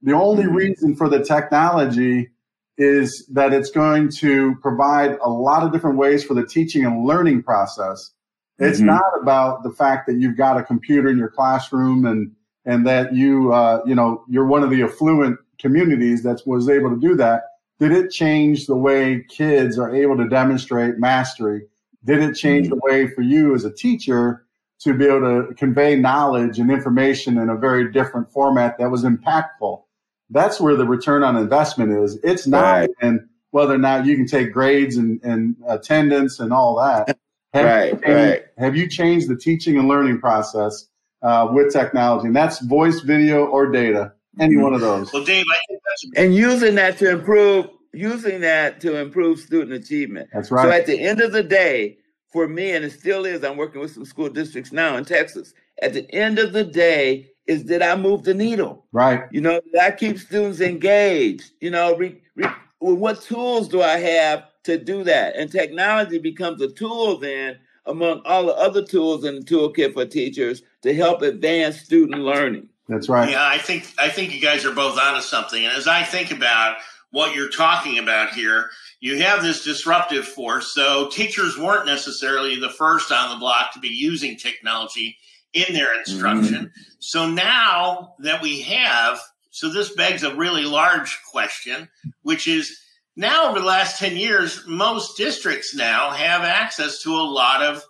The 0.02 0.12
only 0.12 0.47
reason 0.47 0.97
for 0.97 1.09
the 1.09 1.25
technology 1.25 2.30
is 2.78 3.26
that 3.32 3.52
it's 3.52 3.71
going 3.71 4.11
to 4.11 4.56
provide 4.56 5.18
a 5.23 5.28
lot 5.28 5.62
of 5.62 5.73
different 5.73 5.99
ways 5.99 6.25
for 6.25 6.35
the 6.35 6.47
teaching 6.47 6.85
and 6.85 7.06
learning 7.06 7.42
process. 7.42 8.12
It's 8.59 8.78
mm-hmm. 8.78 8.87
not 8.87 9.04
about 9.21 9.62
the 9.62 9.71
fact 9.71 10.06
that 10.06 10.16
you've 10.18 10.37
got 10.37 10.56
a 10.56 10.62
computer 10.62 11.09
in 11.09 11.18
your 11.18 11.30
classroom 11.30 12.04
and 12.06 12.32
and 12.64 12.87
that 12.87 13.12
you 13.14 13.52
uh, 13.52 13.82
you 13.87 13.94
know 13.94 14.25
you're 14.28 14.47
one 14.47 14.62
of 14.62 14.71
the 14.71 14.82
affluent 14.82 15.38
communities 15.59 16.23
that 16.23 16.40
was 16.47 16.68
able 16.68 16.90
to 16.90 17.00
do 17.00 17.14
that. 17.16 17.44
Did 17.78 17.92
it 17.92 18.11
change 18.11 18.66
the 18.66 18.76
way 18.76 19.25
kids 19.28 19.78
are 19.78 19.94
able 19.94 20.16
to 20.16 20.28
demonstrate 20.28 20.99
mastery? 20.99 21.62
Did 22.04 22.23
it 22.23 22.35
change 22.35 22.66
mm-hmm. 22.66 22.76
the 22.76 22.80
way 22.82 23.09
for 23.09 23.23
you 23.23 23.54
as 23.54 23.64
a 23.64 23.73
teacher 23.73 24.47
to 24.80 24.94
be 24.94 25.06
able 25.06 25.21
to 25.21 25.54
convey 25.54 25.97
knowledge 25.97 26.59
and 26.59 26.71
information 26.71 27.38
in 27.38 27.49
a 27.49 27.56
very 27.56 27.90
different 27.92 28.30
format 28.32 28.78
that 28.78 28.90
was 28.90 29.04
impactful? 29.04 29.82
That's 30.33 30.61
where 30.61 30.77
the 30.77 30.87
return 30.87 31.23
on 31.23 31.37
investment 31.37 31.93
is. 31.93 32.19
It's 32.25 32.47
not 32.47 32.62
right. 32.62 32.91
in 33.03 33.29
whether 33.51 33.75
or 33.75 33.79
not 33.79 34.07
you 34.07 34.17
can 34.17 34.27
take 34.27 34.53
grades 34.53 34.97
and, 34.97 35.23
and 35.23 35.57
attendance 35.69 36.41
and 36.41 36.53
all 36.53 36.77
that. 36.77 37.19
Have 37.53 37.65
right, 37.67 38.09
you, 38.09 38.15
right. 38.15 38.43
Have 38.59 38.77
you 38.77 38.89
changed 38.89 39.29
the 39.29 39.37
teaching 39.37 39.77
and 39.79 39.87
learning 39.87 40.21
process 40.21 40.89
uh, 41.21 41.49
with 41.53 41.73
technology? 41.73 42.27
And 42.27 42.37
that's 42.37 42.61
voice, 42.61 43.01
video, 43.01 43.45
or 43.45 43.71
data. 43.71 44.12
Any 44.41 44.55
mm-hmm. 44.55 44.62
one 44.62 44.75
of 44.75 44.81
those. 44.81 45.12
Well, 45.12 45.25
Dave, 45.25 45.45
I 45.51 45.59
think 45.69 45.81
that's 45.85 46.07
and 46.17 46.35
using 46.35 46.75
that 46.77 46.97
to 46.99 47.11
improve 47.11 47.69
using 47.93 48.41
that 48.41 48.81
to 48.81 48.97
improve 48.97 49.39
student 49.39 49.73
achievement. 49.73 50.31
That's 50.33 50.51
right. 50.51 50.62
So 50.62 50.71
at 50.71 50.87
the 50.87 50.99
end 50.99 51.21
of 51.21 51.33
the 51.33 51.43
day, 51.43 51.99
for 52.33 52.49
me, 52.49 52.73
and 52.73 52.83
it 52.85 52.93
still 52.93 53.27
is, 53.27 53.45
I'm 53.45 53.59
working 53.59 53.83
with 53.83 53.93
some 53.93 54.07
school 54.07 54.31
districts 54.31 54.73
now 54.73 54.97
in 54.97 55.05
Texas. 55.05 55.53
At 55.83 55.93
the 55.93 56.11
end 56.15 56.39
of 56.39 56.55
the 56.55 56.65
day, 56.65 57.29
is 57.46 57.64
did 57.64 57.82
I 57.82 57.96
move 57.96 58.25
the 58.25 58.34
needle? 58.34 58.84
Right. 58.92 59.25
You 59.30 59.40
know, 59.40 59.61
did 59.61 59.80
I 59.80 59.90
keep 59.90 60.18
students 60.18 60.61
engaged? 60.61 61.50
You 61.61 61.70
know, 61.70 61.96
re, 61.96 62.20
re, 62.37 62.46
what 62.78 63.22
tools 63.22 63.68
do 63.68 63.82
I 63.82 63.99
have 63.99 64.44
to 64.64 64.78
do 64.78 65.04
that? 65.04 65.37
And 65.37 65.50
technology 65.50 66.18
becomes 66.18 66.62
a 66.62 66.70
tool 66.70 67.18
then 67.18 67.58
among 67.87 68.22
all 68.25 68.46
the 68.46 68.54
other 68.54 68.84
tools 68.84 69.25
in 69.25 69.37
the 69.37 69.44
toolkit 69.44 69.94
for 69.94 70.06
teachers 70.06 70.62
to 70.82 70.94
help 70.94 71.22
advance 71.22 71.80
student 71.80 72.22
learning. 72.22 72.68
That's 72.88 73.08
right. 73.08 73.30
Yeah, 73.30 73.46
I 73.46 73.58
think 73.58 73.92
I 73.99 74.08
think 74.08 74.34
you 74.34 74.40
guys 74.40 74.64
are 74.64 74.75
both 74.75 74.99
onto 74.99 75.22
something. 75.22 75.64
And 75.64 75.76
as 75.76 75.87
I 75.87 76.02
think 76.02 76.30
about 76.30 76.78
what 77.11 77.34
you're 77.34 77.50
talking 77.50 77.99
about 77.99 78.30
here, 78.30 78.70
you 79.00 79.18
have 79.18 79.42
this 79.42 79.64
disruptive 79.64 80.26
force. 80.26 80.72
So 80.72 81.08
teachers 81.11 81.58
weren't 81.58 81.87
necessarily 81.87 82.58
the 82.58 82.70
first 82.70 83.12
on 83.12 83.30
the 83.30 83.37
block 83.37 83.72
to 83.72 83.80
be 83.80 83.88
using 83.88 84.37
technology 84.37 85.16
in 85.52 85.75
their 85.75 85.99
instruction. 85.99 86.54
Mm-hmm. 86.54 86.80
So 86.99 87.28
now 87.28 88.14
that 88.21 88.40
we 88.40 88.62
have, 88.62 89.21
so 89.50 89.68
this 89.68 89.94
begs 89.94 90.23
a 90.23 90.35
really 90.35 90.64
large 90.64 91.18
question, 91.30 91.88
which 92.23 92.47
is 92.47 92.78
now 93.16 93.50
over 93.50 93.61
the 93.61 93.66
last 93.66 93.99
10 93.99 94.16
years, 94.16 94.62
most 94.66 95.16
districts 95.16 95.75
now 95.75 96.11
have 96.11 96.42
access 96.42 97.02
to 97.02 97.11
a 97.11 97.21
lot 97.21 97.62
of, 97.62 97.82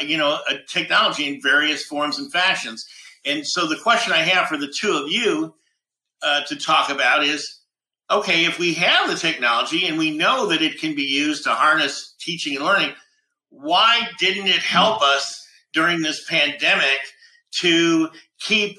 you 0.00 0.16
know, 0.16 0.38
technology 0.68 1.26
in 1.26 1.42
various 1.42 1.84
forms 1.84 2.18
and 2.18 2.32
fashions. 2.32 2.86
And 3.24 3.46
so 3.46 3.66
the 3.66 3.76
question 3.76 4.12
I 4.12 4.22
have 4.22 4.48
for 4.48 4.56
the 4.56 4.72
two 4.74 4.92
of 4.92 5.10
you 5.10 5.54
uh, 6.22 6.42
to 6.44 6.56
talk 6.56 6.88
about 6.88 7.24
is, 7.24 7.60
okay, 8.10 8.44
if 8.44 8.58
we 8.58 8.72
have 8.74 9.10
the 9.10 9.16
technology 9.16 9.86
and 9.86 9.98
we 9.98 10.16
know 10.16 10.46
that 10.46 10.62
it 10.62 10.80
can 10.80 10.94
be 10.94 11.02
used 11.02 11.44
to 11.44 11.50
harness 11.50 12.14
teaching 12.18 12.56
and 12.56 12.64
learning, 12.64 12.92
why 13.50 14.08
didn't 14.18 14.46
it 14.46 14.62
help 14.62 15.02
us 15.02 15.45
during 15.72 16.02
this 16.02 16.24
pandemic 16.28 16.98
to 17.60 18.08
keep 18.40 18.78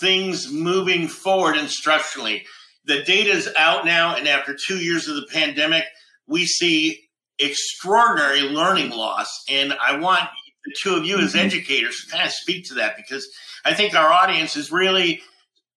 things 0.00 0.50
moving 0.50 1.08
forward 1.08 1.56
instructionally? 1.56 2.42
The 2.86 3.02
data 3.02 3.30
is 3.30 3.48
out 3.56 3.84
now, 3.84 4.16
and 4.16 4.28
after 4.28 4.54
two 4.54 4.78
years 4.78 5.08
of 5.08 5.16
the 5.16 5.26
pandemic, 5.32 5.84
we 6.26 6.44
see 6.44 7.00
extraordinary 7.38 8.42
learning 8.42 8.90
loss. 8.90 9.28
And 9.48 9.74
I 9.74 9.98
want 9.98 10.28
the 10.64 10.74
two 10.82 10.94
of 10.94 11.04
you 11.04 11.18
as 11.18 11.30
mm-hmm. 11.30 11.46
educators 11.46 12.04
to 12.04 12.10
kind 12.10 12.26
of 12.26 12.32
speak 12.32 12.66
to 12.68 12.74
that 12.74 12.96
because 12.96 13.28
I 13.64 13.74
think 13.74 13.94
our 13.94 14.10
audience 14.10 14.56
is 14.56 14.70
really, 14.70 15.22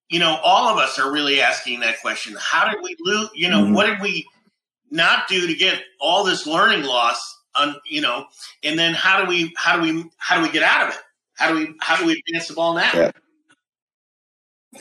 you 0.09 0.19
know, 0.19 0.39
all 0.43 0.67
of 0.67 0.77
us 0.77 0.99
are 0.99 1.11
really 1.11 1.41
asking 1.41 1.79
that 1.81 2.01
question. 2.01 2.35
How 2.39 2.69
did 2.69 2.81
we 2.81 2.95
lose, 2.99 3.29
you 3.33 3.49
know, 3.49 3.63
mm-hmm. 3.63 3.73
what 3.73 3.85
did 3.87 4.01
we 4.01 4.27
not 4.89 5.27
do 5.27 5.47
to 5.47 5.55
get 5.55 5.81
all 5.99 6.23
this 6.23 6.47
learning 6.47 6.83
loss 6.83 7.19
on, 7.59 7.75
you 7.85 8.01
know, 8.01 8.25
and 8.63 8.77
then 8.77 8.93
how 8.93 9.23
do 9.23 9.29
we, 9.29 9.53
how 9.57 9.77
do 9.77 9.81
we, 9.81 10.05
how 10.17 10.37
do 10.37 10.43
we 10.43 10.49
get 10.51 10.63
out 10.63 10.87
of 10.87 10.93
it? 10.95 11.01
How 11.35 11.49
do 11.49 11.55
we, 11.55 11.73
how 11.79 11.97
do 11.97 12.05
we 12.05 12.21
advance 12.27 12.47
the 12.47 12.53
ball 12.53 12.73
now? 12.73 12.91
Yeah. 12.93 13.11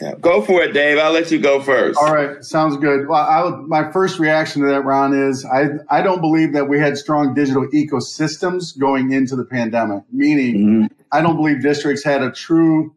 Yeah. 0.01 0.15
Go 0.21 0.43
for 0.43 0.63
it, 0.63 0.73
Dave. 0.73 0.99
I'll 0.99 1.13
let 1.13 1.31
you 1.31 1.39
go 1.39 1.61
first. 1.61 1.99
All 1.99 2.13
right, 2.13 2.43
sounds 2.45 2.77
good. 2.77 3.09
Well, 3.09 3.21
I 3.21 3.43
would, 3.43 3.69
my 3.69 3.91
first 3.93 4.19
reaction 4.19 4.63
to 4.63 4.69
that, 4.69 4.85
Ron, 4.85 5.15
is 5.15 5.45
I 5.45 5.69
I 5.89 6.03
don't 6.03 6.21
believe 6.21 6.53
that 6.53 6.69
we 6.69 6.79
had 6.79 6.99
strong 6.99 7.35
digital 7.35 7.67
ecosystems 7.69 8.79
going 8.79 9.13
into 9.13 9.37
the 9.37 9.45
pandemic. 9.45 10.03
Meaning, 10.13 10.55
mm-hmm. 10.57 10.87
I 11.13 11.23
don't 11.23 11.37
believe 11.37 11.63
districts 11.63 12.05
had 12.05 12.23
a 12.23 12.31
true 12.31 12.95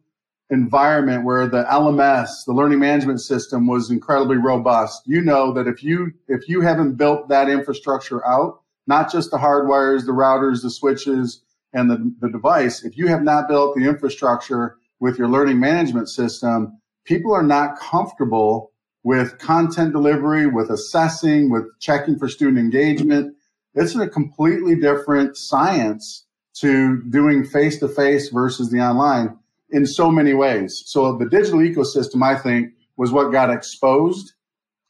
environment 0.50 1.24
where 1.24 1.46
the 1.46 1.64
LMS, 1.64 2.44
the 2.46 2.52
learning 2.52 2.80
management 2.80 3.20
system, 3.20 3.66
was 3.66 3.90
incredibly 3.90 4.36
robust. 4.36 5.02
You 5.06 5.22
know 5.22 5.52
that 5.52 5.66
if 5.66 5.82
you 5.82 6.12
if 6.28 6.48
you 6.48 6.60
haven't 6.60 6.94
built 6.96 7.28
that 7.28 7.48
infrastructure 7.48 8.26
out, 8.26 8.59
not 8.90 9.10
just 9.10 9.30
the 9.30 9.38
hardwires, 9.38 10.04
the 10.04 10.12
routers, 10.12 10.62
the 10.62 10.70
switches, 10.70 11.42
and 11.72 11.88
the, 11.88 12.12
the 12.20 12.28
device, 12.28 12.84
if 12.84 12.98
you 12.98 13.06
have 13.06 13.22
not 13.22 13.48
built 13.48 13.76
the 13.76 13.88
infrastructure 13.88 14.76
with 14.98 15.16
your 15.16 15.28
learning 15.28 15.60
management 15.60 16.08
system, 16.08 16.76
people 17.04 17.32
are 17.32 17.44
not 17.44 17.78
comfortable 17.78 18.72
with 19.04 19.38
content 19.38 19.92
delivery, 19.92 20.46
with 20.46 20.70
assessing, 20.70 21.50
with 21.50 21.64
checking 21.78 22.18
for 22.18 22.28
student 22.28 22.58
engagement. 22.58 23.34
It's 23.74 23.94
a 23.94 24.08
completely 24.08 24.74
different 24.74 25.36
science 25.36 26.26
to 26.54 27.00
doing 27.10 27.44
face 27.44 27.78
to 27.78 27.88
face 27.88 28.28
versus 28.30 28.70
the 28.70 28.80
online 28.80 29.38
in 29.70 29.86
so 29.86 30.10
many 30.10 30.34
ways. 30.34 30.82
So 30.86 31.16
the 31.16 31.28
digital 31.28 31.60
ecosystem, 31.60 32.22
I 32.24 32.36
think, 32.36 32.72
was 32.96 33.12
what 33.12 33.30
got 33.30 33.50
exposed 33.50 34.34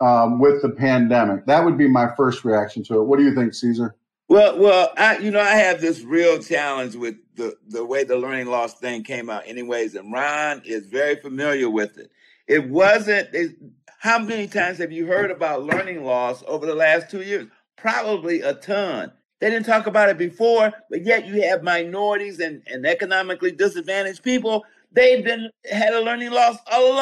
um, 0.00 0.38
with 0.38 0.62
the 0.62 0.70
pandemic. 0.70 1.46
That 1.46 1.64
would 1.64 1.78
be 1.78 1.88
my 1.88 2.14
first 2.16 2.44
reaction 2.44 2.82
to 2.84 3.00
it. 3.00 3.04
What 3.04 3.18
do 3.18 3.24
you 3.24 3.34
think, 3.34 3.54
Caesar? 3.54 3.96
Well, 4.28 4.58
well, 4.58 4.92
I, 4.96 5.18
you 5.18 5.32
know, 5.32 5.40
I 5.40 5.56
have 5.56 5.80
this 5.80 6.02
real 6.02 6.40
challenge 6.40 6.94
with 6.94 7.16
the 7.34 7.56
the 7.68 7.84
way 7.84 8.04
the 8.04 8.16
learning 8.16 8.46
loss 8.46 8.74
thing 8.74 9.02
came 9.02 9.28
out, 9.28 9.42
anyways, 9.46 9.96
and 9.96 10.12
Ron 10.12 10.62
is 10.64 10.86
very 10.86 11.16
familiar 11.16 11.68
with 11.68 11.98
it. 11.98 12.12
It 12.46 12.68
wasn't. 12.68 13.28
It, 13.32 13.56
how 13.98 14.18
many 14.18 14.46
times 14.46 14.78
have 14.78 14.92
you 14.92 15.06
heard 15.06 15.30
about 15.30 15.64
learning 15.64 16.04
loss 16.04 16.42
over 16.46 16.64
the 16.64 16.74
last 16.74 17.10
two 17.10 17.22
years? 17.22 17.48
Probably 17.76 18.40
a 18.40 18.54
ton. 18.54 19.12
They 19.40 19.50
didn't 19.50 19.66
talk 19.66 19.86
about 19.86 20.08
it 20.08 20.16
before, 20.16 20.72
but 20.90 21.04
yet 21.04 21.26
you 21.26 21.42
have 21.42 21.62
minorities 21.62 22.40
and, 22.40 22.62
and 22.66 22.86
economically 22.86 23.52
disadvantaged 23.52 24.22
people. 24.22 24.64
They've 24.92 25.24
been 25.24 25.50
had 25.70 25.92
a 25.92 26.00
learning 26.00 26.30
loss 26.30 26.56
all 26.70 26.98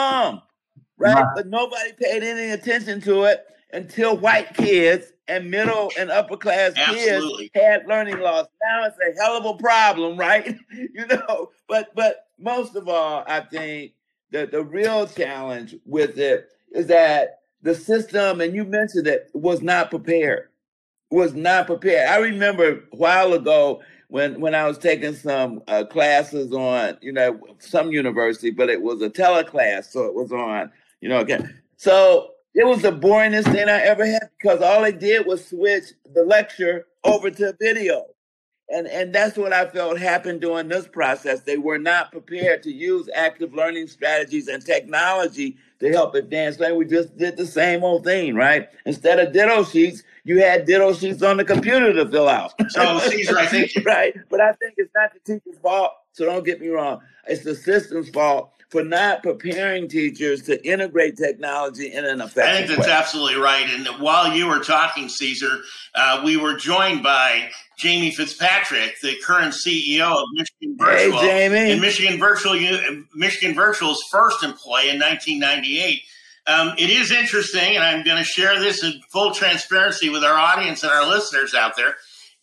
right? 0.99 1.26
But 1.35 1.47
nobody 1.47 1.93
paid 1.93 2.23
any 2.23 2.50
attention 2.50 3.00
to 3.02 3.25
it 3.25 3.47
until 3.73 4.17
white 4.17 4.55
kids 4.55 5.12
and 5.28 5.50
middle 5.50 5.90
and 5.99 6.11
upper 6.11 6.37
class 6.37 6.73
Absolutely. 6.76 7.50
kids 7.50 7.64
had 7.64 7.87
learning 7.87 8.19
loss. 8.21 8.47
Now 8.64 8.85
it's 8.85 8.97
a 8.99 9.23
hell 9.23 9.37
of 9.37 9.45
a 9.45 9.59
problem, 9.59 10.17
right? 10.19 10.57
you 10.73 11.07
know, 11.07 11.50
but 11.69 11.95
but 11.95 12.26
most 12.38 12.76
of 12.76 12.88
all, 12.88 13.25
I 13.26 13.40
think 13.40 13.93
the, 14.31 14.47
the 14.47 14.62
real 14.62 15.07
challenge 15.07 15.76
with 15.85 16.19
it 16.19 16.49
is 16.73 16.87
that 16.88 17.40
the 17.62 17.75
system, 17.75 18.40
and 18.40 18.55
you 18.55 18.64
mentioned 18.64 19.07
it, 19.07 19.31
was 19.35 19.62
not 19.62 19.90
prepared. 19.90 20.49
Was 21.11 21.35
not 21.35 21.67
prepared. 21.67 22.09
I 22.09 22.19
remember 22.19 22.71
a 22.93 22.97
while 22.97 23.33
ago 23.33 23.81
when 24.09 24.40
when 24.40 24.55
I 24.55 24.67
was 24.67 24.78
taking 24.78 25.14
some 25.14 25.62
uh, 25.67 25.85
classes 25.85 26.52
on, 26.52 26.99
you 27.00 27.12
know, 27.12 27.40
some 27.59 27.90
university, 27.90 28.50
but 28.50 28.69
it 28.69 28.83
was 28.83 29.00
a 29.02 29.11
teleclass, 29.11 29.85
so 29.85 30.05
it 30.05 30.14
was 30.14 30.33
on, 30.33 30.71
you 31.00 31.09
know, 31.09 31.21
again. 31.21 31.61
So 31.76 32.33
it 32.55 32.67
was 32.67 32.83
the 32.83 32.93
boringest 32.93 33.52
thing 33.52 33.69
I 33.69 33.81
ever 33.83 34.05
had 34.05 34.31
because 34.38 34.61
all 34.61 34.83
they 34.83 34.93
did 34.93 35.26
was 35.26 35.47
switch 35.47 35.85
the 36.12 36.25
lecture 36.25 36.87
over 37.05 37.31
to 37.31 37.57
video. 37.61 38.07
And, 38.71 38.87
and 38.87 39.14
that's 39.14 39.38
what 39.38 39.52
I 39.52 39.67
felt 39.67 39.99
happened 39.99 40.43
during 40.43 40.69
this 40.69 40.87
process. 40.87 41.40
They 41.40 41.57
were 41.57 41.78
not 41.78 42.12
prepared 42.12 42.62
to 42.64 42.73
use 42.73 43.09
active 43.14 43.55
learning 43.55 43.87
strategies 43.87 44.47
and 44.49 44.64
technology 44.64 45.57
to 45.81 45.88
help 45.88 46.14
advance 46.14 46.59
learning. 46.59 46.76
We 46.76 46.85
just 46.85 47.17
did 47.17 47.38
the 47.38 47.47
same 47.47 47.83
old 47.83 48.05
thing, 48.05 48.35
right? 48.35 48.69
Instead 48.85 49.21
of 49.21 49.33
ditto 49.33 49.64
sheets, 49.64 50.02
you 50.25 50.43
had 50.43 50.67
ditto 50.67 50.93
sheets 50.93 51.23
on 51.23 51.38
the 51.38 51.47
computer 51.47 51.95
to 51.95 52.11
fill 52.11 52.28
out. 52.28 52.52
So, 52.69 52.99
Caesar, 52.99 53.38
I 53.38 53.47
think. 53.47 53.73
right. 53.87 54.14
But 54.28 54.43
I 54.43 54.52
think 54.52 54.75
it's 54.76 54.93
not 54.95 55.12
the 55.14 55.21
teacher's 55.21 55.59
fault. 55.62 55.93
So 56.12 56.26
don't 56.26 56.45
get 56.45 56.61
me 56.61 56.69
wrong. 56.69 57.00
It's 57.26 57.45
the 57.45 57.55
system's 57.55 58.11
fault 58.11 58.52
for 58.69 58.85
not 58.85 59.23
preparing 59.23 59.89
teachers 59.89 60.43
to 60.43 60.63
integrate 60.67 61.17
technology 61.17 61.93
in 61.93 62.05
an 62.05 62.21
effective 62.21 62.45
way. 62.45 62.51
I 62.51 62.57
think 62.57 62.69
that's 62.69 62.87
way. 62.87 62.93
absolutely 62.93 63.41
right. 63.41 63.67
And 63.69 63.87
while 64.01 64.35
you 64.35 64.47
were 64.47 64.59
talking, 64.59 65.09
Caesar, 65.09 65.61
uh, 65.95 66.23
we 66.25 66.37
were 66.37 66.55
joined 66.55 67.03
by 67.03 67.51
Jamey 67.81 68.13
Fitzpatrick, 68.13 68.97
the 69.01 69.17
current 69.25 69.55
CEO 69.55 70.23
of 70.23 70.25
Michigan 70.35 70.77
Virtual. 70.79 71.19
Hey, 71.21 71.49
Jamey. 71.49 71.73
And 71.73 71.81
Michigan 71.81 72.19
Virtual, 72.19 72.59
Michigan 73.15 73.55
Virtual's 73.55 74.03
first 74.11 74.43
employee 74.43 74.91
in 74.91 75.01
1998. 75.01 76.03
Um, 76.47 76.75
it 76.79 76.91
is 76.91 77.11
interesting, 77.11 77.77
and 77.77 77.85
I'm 77.85 78.05
going 78.05 78.19
to 78.19 78.25
share 78.25 78.59
this 78.59 78.83
in 78.83 79.01
full 79.11 79.33
transparency 79.33 80.09
with 80.09 80.25
our 80.25 80.35
audience 80.35 80.83
and 80.83 80.93
our 80.93 81.07
listeners 81.07 81.55
out 81.55 81.77
there. 81.77 81.97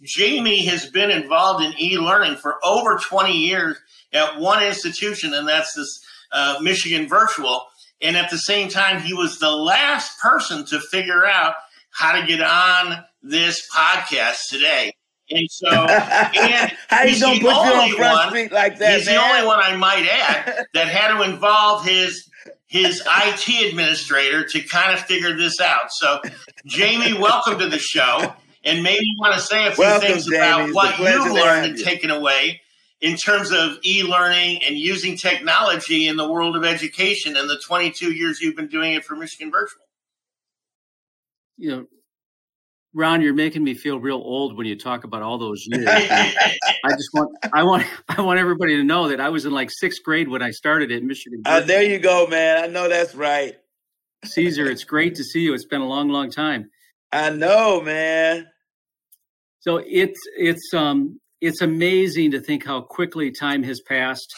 Jamey 0.03 0.65
has 0.67 0.89
been 0.89 1.09
involved 1.09 1.63
in 1.63 1.73
e-learning 1.79 2.35
for 2.35 2.57
over 2.63 2.97
20 2.97 3.31
years 3.31 3.77
at 4.13 4.39
one 4.39 4.63
institution, 4.63 5.33
and 5.33 5.47
that's 5.47 5.73
this 5.73 6.01
uh, 6.35 6.57
Michigan 6.61 7.07
Virtual. 7.07 7.63
And 8.01 8.15
at 8.17 8.29
the 8.29 8.37
same 8.37 8.67
time, 8.69 9.01
he 9.01 9.13
was 9.13 9.39
the 9.39 9.49
last 9.49 10.19
person 10.19 10.65
to 10.67 10.79
figure 10.79 11.25
out 11.25 11.55
how 11.91 12.19
to 12.19 12.27
get 12.27 12.41
on 12.41 13.03
this 13.23 13.67
podcast 13.73 14.37
today. 14.49 14.93
And 15.31 15.47
so, 15.49 15.67
and 15.69 16.71
how 16.89 17.07
he's 17.07 17.21
you 17.21 17.39
the 17.39 17.49
only 17.49 17.93
one, 17.95 18.49
like 18.51 18.77
that, 18.77 18.97
He's 18.97 19.07
man? 19.07 19.15
the 19.15 19.21
only 19.23 19.47
one 19.47 19.59
I 19.59 19.75
might 19.75 20.05
add 20.07 20.65
that 20.75 20.87
had 20.87 21.17
to 21.17 21.23
involve 21.23 21.83
his 21.83 22.29
his 22.67 23.01
IT 23.07 23.71
administrator 23.71 24.45
to 24.45 24.61
kind 24.61 24.93
of 24.93 24.99
figure 24.99 25.35
this 25.35 25.59
out. 25.61 25.87
So, 25.91 26.19
Jamey, 26.67 27.19
welcome 27.19 27.57
to 27.59 27.69
the 27.69 27.79
show, 27.79 28.33
and 28.63 28.83
maybe 28.83 29.05
you 29.05 29.15
want 29.19 29.33
to 29.35 29.41
say 29.41 29.65
a 29.67 29.71
few 29.71 29.83
welcome, 29.83 30.09
things 30.09 30.29
Jamey. 30.29 30.35
about 30.35 30.65
it's 30.67 30.75
what 30.75 30.99
you've 30.99 31.31
learned 31.31 31.71
and 31.71 31.79
taken 31.79 32.11
away 32.11 32.61
in 33.05 33.15
terms 33.15 33.51
of 33.51 33.77
e-learning 33.83 34.63
and 34.63 34.79
using 34.79 35.15
technology 35.15 36.07
in 36.07 36.17
the 36.17 36.27
world 36.27 36.55
of 36.55 36.65
education 36.65 37.37
in 37.37 37.45
the 37.45 37.59
22 37.59 38.11
years 38.11 38.41
you've 38.41 38.55
been 38.55 38.67
doing 38.67 38.93
it 38.93 39.05
for 39.05 39.15
Michigan 39.15 39.51
Virtual? 39.51 39.83
You 41.57 41.69
know, 41.69 41.85
Ron, 42.95 43.21
you're 43.21 43.35
making 43.35 43.63
me 43.63 43.75
feel 43.75 43.99
real 43.99 44.15
old 44.15 44.57
when 44.57 44.65
you 44.65 44.75
talk 44.75 45.03
about 45.03 45.21
all 45.21 45.37
those 45.37 45.63
years. 45.67 45.85
I 45.87 46.89
just 46.89 47.09
want, 47.13 47.29
I 47.53 47.61
want, 47.63 47.85
I 48.09 48.21
want 48.21 48.39
everybody 48.39 48.75
to 48.77 48.83
know 48.83 49.09
that 49.09 49.21
I 49.21 49.29
was 49.29 49.45
in 49.45 49.51
like 49.51 49.69
sixth 49.69 50.01
grade 50.01 50.27
when 50.27 50.41
I 50.41 50.49
started 50.49 50.91
at 50.91 51.03
Michigan. 51.03 51.43
Uh, 51.45 51.61
there 51.61 51.83
you 51.83 51.99
go, 51.99 52.25
man. 52.25 52.63
I 52.63 52.65
know 52.65 52.89
that's 52.89 53.13
right. 53.13 53.55
Caesar, 54.23 54.65
it's 54.65 54.83
great 54.83 55.13
to 55.15 55.23
see 55.23 55.41
you. 55.41 55.53
It's 55.53 55.65
been 55.65 55.81
a 55.81 55.87
long, 55.87 56.09
long 56.09 56.31
time. 56.31 56.71
I 57.11 57.29
know, 57.29 57.81
man. 57.81 58.47
So 59.59 59.77
it's 59.85 60.19
it's 60.37 60.73
um 60.73 61.19
it's 61.45 61.61
amazing 61.61 62.31
to 62.31 62.39
think 62.39 62.65
how 62.65 62.81
quickly 62.81 63.31
time 63.31 63.63
has 63.63 63.79
passed 63.81 64.33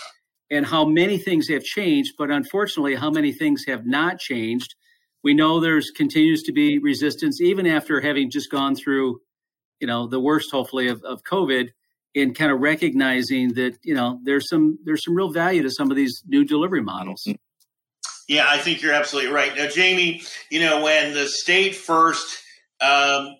and 0.51 0.65
how 0.65 0.85
many 0.85 1.17
things 1.17 1.47
have 1.47 1.63
changed, 1.63 2.13
but 2.17 2.29
unfortunately, 2.29 2.95
how 2.95 3.09
many 3.09 3.31
things 3.31 3.63
have 3.67 3.85
not 3.85 4.19
changed. 4.19 4.75
We 5.23 5.33
know 5.33 5.59
there's 5.59 5.89
continues 5.91 6.43
to 6.43 6.51
be 6.51 6.79
resistance 6.79 7.41
even 7.41 7.65
after 7.65 8.01
having 8.01 8.29
just 8.29 8.51
gone 8.51 8.75
through, 8.75 9.19
you 9.79 9.87
know, 9.87 10.07
the 10.07 10.19
worst 10.19 10.51
hopefully 10.51 10.87
of, 10.87 11.01
of 11.03 11.23
COVID 11.23 11.69
and 12.15 12.35
kind 12.35 12.51
of 12.51 12.59
recognizing 12.59 13.53
that, 13.53 13.77
you 13.83 13.93
know, 13.93 14.19
there's 14.23 14.49
some 14.49 14.77
there's 14.83 15.03
some 15.03 15.15
real 15.15 15.31
value 15.31 15.63
to 15.63 15.71
some 15.71 15.89
of 15.89 15.97
these 15.97 16.23
new 16.27 16.43
delivery 16.43 16.81
models. 16.81 17.23
Mm-hmm. 17.27 17.35
Yeah, 18.27 18.47
I 18.49 18.57
think 18.57 18.81
you're 18.81 18.93
absolutely 18.93 19.31
right. 19.31 19.55
Now, 19.55 19.67
Jamey, 19.67 20.27
you 20.49 20.59
know, 20.59 20.83
when 20.83 21.13
the 21.13 21.29
state 21.29 21.75
first 21.75 22.43
um, 22.81 23.37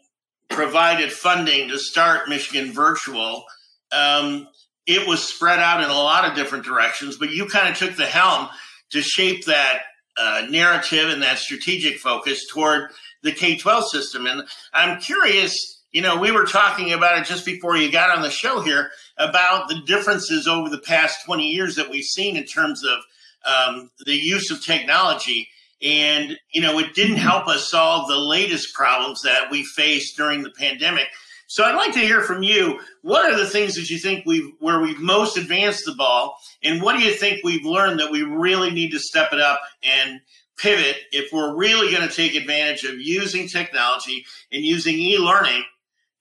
provided 0.50 1.12
funding 1.12 1.68
to 1.70 1.78
start 1.78 2.30
Michigan 2.30 2.72
Virtual, 2.72 3.44
um, 3.92 4.48
it 4.86 5.08
was 5.08 5.22
spread 5.22 5.60
out 5.60 5.84
in 5.84 5.90
a 5.90 5.94
lot 5.94 6.26
of 6.26 6.36
different 6.36 6.66
directions, 6.66 7.18
but 7.18 7.32
you 7.32 7.46
kind 7.46 7.70
of 7.70 7.78
took 7.78 7.96
the 7.96 8.06
helm 8.06 8.50
to 8.92 9.02
shape 9.02 9.46
that 9.46 9.82
uh, 10.18 10.46
narrative 10.50 11.10
and 11.10 11.22
that 11.22 11.38
strategic 11.38 12.00
focus 12.00 12.48
toward 12.48 12.90
the 13.24 13.32
K 13.32 13.58
12 13.58 13.90
system. 13.92 14.26
And 14.26 14.44
I'm 14.74 15.00
curious, 15.00 15.84
you 15.92 16.02
know, 16.02 16.18
we 16.18 16.32
were 16.32 16.46
talking 16.46 16.94
about 16.94 17.20
it 17.20 17.26
just 17.26 17.46
before 17.46 17.78
you 17.78 17.92
got 17.92 18.16
on 18.16 18.24
the 18.24 18.30
show 18.30 18.62
here 18.62 18.90
about 19.18 19.68
the 19.68 19.82
differences 19.86 20.48
over 20.48 20.70
the 20.70 20.80
past 20.80 21.26
20 21.26 21.48
years 21.48 21.76
that 21.76 21.90
we've 21.90 22.04
seen 22.04 22.38
in 22.38 22.46
terms 22.46 22.84
of 22.84 23.00
um, 23.46 23.92
the 24.06 24.16
use 24.16 24.50
of 24.52 24.64
technology. 24.64 25.48
And, 25.82 26.38
you 26.52 26.62
know, 26.62 26.80
it 26.80 26.96
didn't 26.96 27.18
help 27.18 27.48
us 27.48 27.70
solve 27.70 28.08
the 28.08 28.18
latest 28.18 28.74
problems 28.74 29.22
that 29.24 29.52
we 29.52 29.64
faced 29.64 30.18
during 30.18 30.42
the 30.42 30.52
pandemic. 30.52 31.08
So 31.48 31.64
I'd 31.64 31.76
like 31.76 31.94
to 31.94 32.00
hear 32.00 32.22
from 32.22 32.44
you. 32.44 32.80
What 33.02 33.32
are 33.32 33.38
the 33.38 33.50
things 33.50 33.76
that 33.76 33.90
you 33.90 33.98
think 33.98 34.26
we've 34.26 34.52
where 34.60 34.82
we've 34.82 35.00
most 35.00 35.38
advanced 35.38 35.86
the 35.86 35.96
ball, 35.96 36.38
and 36.62 36.82
what 36.82 36.98
do 36.98 37.04
you 37.04 37.14
think 37.14 37.44
we've 37.44 37.66
learned 37.66 38.02
that 38.02 38.12
we 38.12 38.22
really 38.22 38.70
need 38.70 38.92
to 38.92 39.00
step 39.00 39.32
it 39.32 39.40
up 39.40 39.62
and 39.82 40.20
pivot 40.58 40.98
if 41.12 41.32
we're 41.32 41.56
really 41.56 41.90
going 41.90 42.08
to 42.08 42.14
take 42.14 42.36
advantage 42.36 42.84
of 42.84 43.00
using 43.00 43.48
technology 43.48 44.26
and 44.52 44.64
using 44.64 44.96
e-learning 44.96 45.64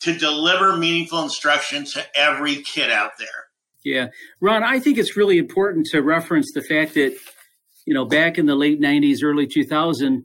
to 0.01 0.17
deliver 0.17 0.77
meaningful 0.77 1.23
instruction 1.23 1.85
to 1.87 2.05
every 2.15 2.57
kid 2.57 2.91
out 2.91 3.13
there? 3.19 3.49
Yeah, 3.83 4.09
Ron, 4.41 4.63
I 4.63 4.79
think 4.79 4.97
it's 4.97 5.17
really 5.17 5.39
important 5.39 5.87
to 5.87 6.03
reference 6.03 6.53
the 6.55 6.63
fact 6.63 6.95
that 6.95 7.17
you 7.85 7.95
know 7.95 8.05
back 8.05 8.39
in 8.39 8.47
the 8.47 8.55
late 8.55 8.81
'90s, 8.81 9.25
early 9.25 9.49
2000, 9.49 10.25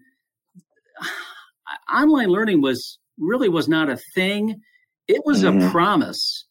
online 1.91 2.29
learning 2.29 2.61
was 2.61 2.99
really 3.17 3.49
was 3.49 3.67
not 3.67 3.89
a 3.89 3.97
thing 4.13 4.61
it 5.07 5.21
was 5.25 5.43
mm-hmm. 5.43 5.67
a 5.67 5.71
promise, 5.71 6.45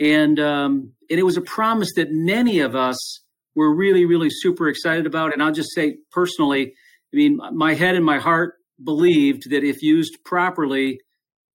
and 0.00 0.38
um, 0.40 0.92
and 1.10 1.18
it 1.20 1.24
was 1.24 1.36
a 1.36 1.42
promise 1.42 1.94
that 1.94 2.08
many 2.10 2.60
of 2.60 2.74
us 2.74 3.20
were 3.54 3.74
really, 3.74 4.04
really 4.04 4.30
super 4.30 4.68
excited 4.68 5.06
about. 5.06 5.32
And 5.32 5.42
I'll 5.42 5.52
just 5.52 5.74
say 5.74 5.98
personally, 6.10 6.74
I 7.12 7.16
mean, 7.16 7.38
my 7.52 7.74
head 7.74 7.94
and 7.94 8.04
my 8.04 8.18
heart 8.18 8.54
believed 8.82 9.50
that 9.50 9.62
if 9.62 9.82
used 9.82 10.18
properly, 10.24 10.98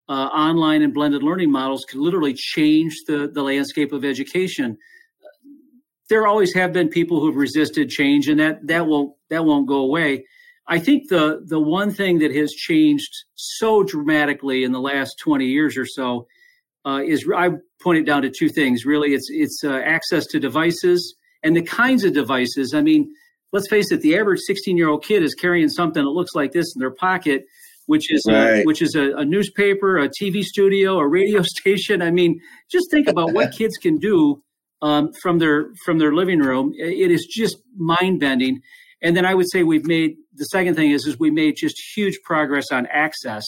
uh, 0.08 0.14
online 0.14 0.82
and 0.82 0.94
blended 0.94 1.22
learning 1.22 1.52
models 1.52 1.86
could 1.86 2.00
literally 2.00 2.34
change 2.34 2.96
the 3.08 3.30
the 3.32 3.44
landscape 3.44 3.92
of 3.92 4.04
education. 4.04 4.78
There 6.10 6.26
always 6.26 6.54
have 6.56 6.74
been 6.74 6.90
people 6.90 7.20
who've 7.20 7.36
resisted 7.36 7.90
change, 7.90 8.28
and 8.28 8.40
that 8.40 8.66
that 8.68 8.88
won't 8.88 9.14
that 9.30 9.46
won't 9.46 9.68
go 9.68 9.78
away. 9.78 10.26
I 10.70 10.78
think 10.78 11.10
the 11.10 11.44
the 11.46 11.60
one 11.60 11.92
thing 11.92 12.20
that 12.20 12.34
has 12.36 12.52
changed 12.52 13.12
so 13.36 13.84
dramatically 13.84 14.64
in 14.64 14.72
the 14.72 14.80
last 14.80 15.16
20 15.20 15.46
years 15.46 15.76
or 15.76 15.86
so 15.86 16.28
uh, 16.86 17.02
is 17.06 17.28
I 17.36 17.50
point 17.82 17.98
it 17.98 18.06
down 18.06 18.22
to 18.22 18.30
two 18.30 18.50
things. 18.50 18.86
Really, 18.86 19.14
it's 19.14 19.28
it's 19.32 19.64
uh, 19.64 19.82
access 19.84 20.28
to 20.28 20.40
devices 20.40 21.16
and 21.44 21.56
the 21.56 21.64
kinds 21.64 22.04
of 22.04 22.14
devices. 22.14 22.76
I 22.76 22.82
mean, 22.82 23.12
let's 23.52 23.68
face 23.68 23.92
it: 23.92 24.02
the 24.02 24.16
average 24.16 24.42
16 24.42 24.78
year 24.78 24.90
old 24.90 25.04
kid 25.04 25.24
is 25.24 25.34
carrying 25.34 25.70
something 25.70 26.04
that 26.04 26.12
looks 26.12 26.36
like 26.36 26.52
this 26.52 26.76
in 26.76 26.80
their 26.80 26.94
pocket, 26.94 27.46
which 27.88 28.14
is 28.14 28.24
right. 28.28 28.62
a, 28.62 28.64
which 28.64 28.84
is 28.84 28.94
a, 28.94 29.16
a 29.16 29.26
newspaper, 29.26 29.98
a 29.98 30.08
TV 30.08 30.44
studio, 30.44 31.00
a 31.00 31.08
radio 31.08 31.42
station. 31.44 32.04
I 32.04 32.12
mean, 32.12 32.40
just 32.72 32.92
think 32.92 33.08
about 33.08 33.34
what 33.34 33.52
kids 33.52 33.76
can 33.78 33.98
do 33.98 34.44
um, 34.84 35.12
from 35.20 35.40
their 35.40 35.72
from 35.84 35.98
their 35.98 36.14
living 36.14 36.40
room. 36.40 36.74
It 36.78 37.10
is 37.10 37.26
just 37.26 37.58
mind 37.76 38.20
bending. 38.20 38.62
And 39.02 39.16
then 39.16 39.26
I 39.26 39.34
would 39.34 39.50
say 39.50 39.64
we've 39.64 39.86
made 39.86 40.18
the 40.34 40.46
second 40.46 40.76
thing 40.76 40.92
is 40.92 41.06
is 41.06 41.20
we 41.20 41.32
made 41.32 41.56
just 41.58 41.82
huge 41.96 42.20
progress 42.24 42.72
on 42.72 42.86
access. 42.88 43.46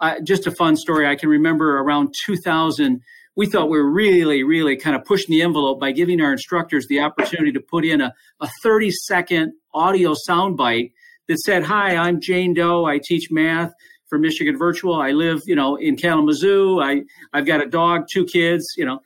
Uh, 0.00 0.16
just 0.24 0.46
a 0.46 0.50
fun 0.50 0.76
story. 0.76 1.06
I 1.06 1.14
can 1.14 1.28
remember 1.28 1.78
around 1.78 2.14
2000, 2.26 3.00
we 3.36 3.46
thought 3.46 3.70
we 3.70 3.78
were 3.78 3.90
really, 3.90 4.42
really 4.42 4.76
kind 4.76 4.96
of 4.96 5.04
pushing 5.04 5.32
the 5.32 5.42
envelope 5.42 5.80
by 5.80 5.92
giving 5.92 6.20
our 6.20 6.32
instructors 6.32 6.86
the 6.88 7.00
opportunity 7.00 7.52
to 7.52 7.60
put 7.60 7.84
in 7.84 8.00
a, 8.00 8.12
a 8.40 8.48
30 8.62 8.90
second 8.90 9.52
audio 9.72 10.14
soundbite 10.28 10.92
that 11.28 11.38
said, 11.38 11.64
"Hi, 11.64 11.96
I'm 11.96 12.20
Jane 12.20 12.54
Doe. 12.54 12.84
I 12.84 13.00
teach 13.02 13.28
math." 13.30 13.72
for 14.14 14.18
Michigan 14.18 14.56
Virtual. 14.56 14.94
I 14.94 15.10
live, 15.10 15.40
you 15.46 15.56
know, 15.56 15.76
in 15.76 15.96
Kalamazoo. 15.96 16.80
I 16.80 17.02
I've 17.32 17.46
got 17.46 17.60
a 17.60 17.66
dog, 17.66 18.04
two 18.12 18.24
kids, 18.24 18.64
you 18.76 18.84
know, 18.84 19.00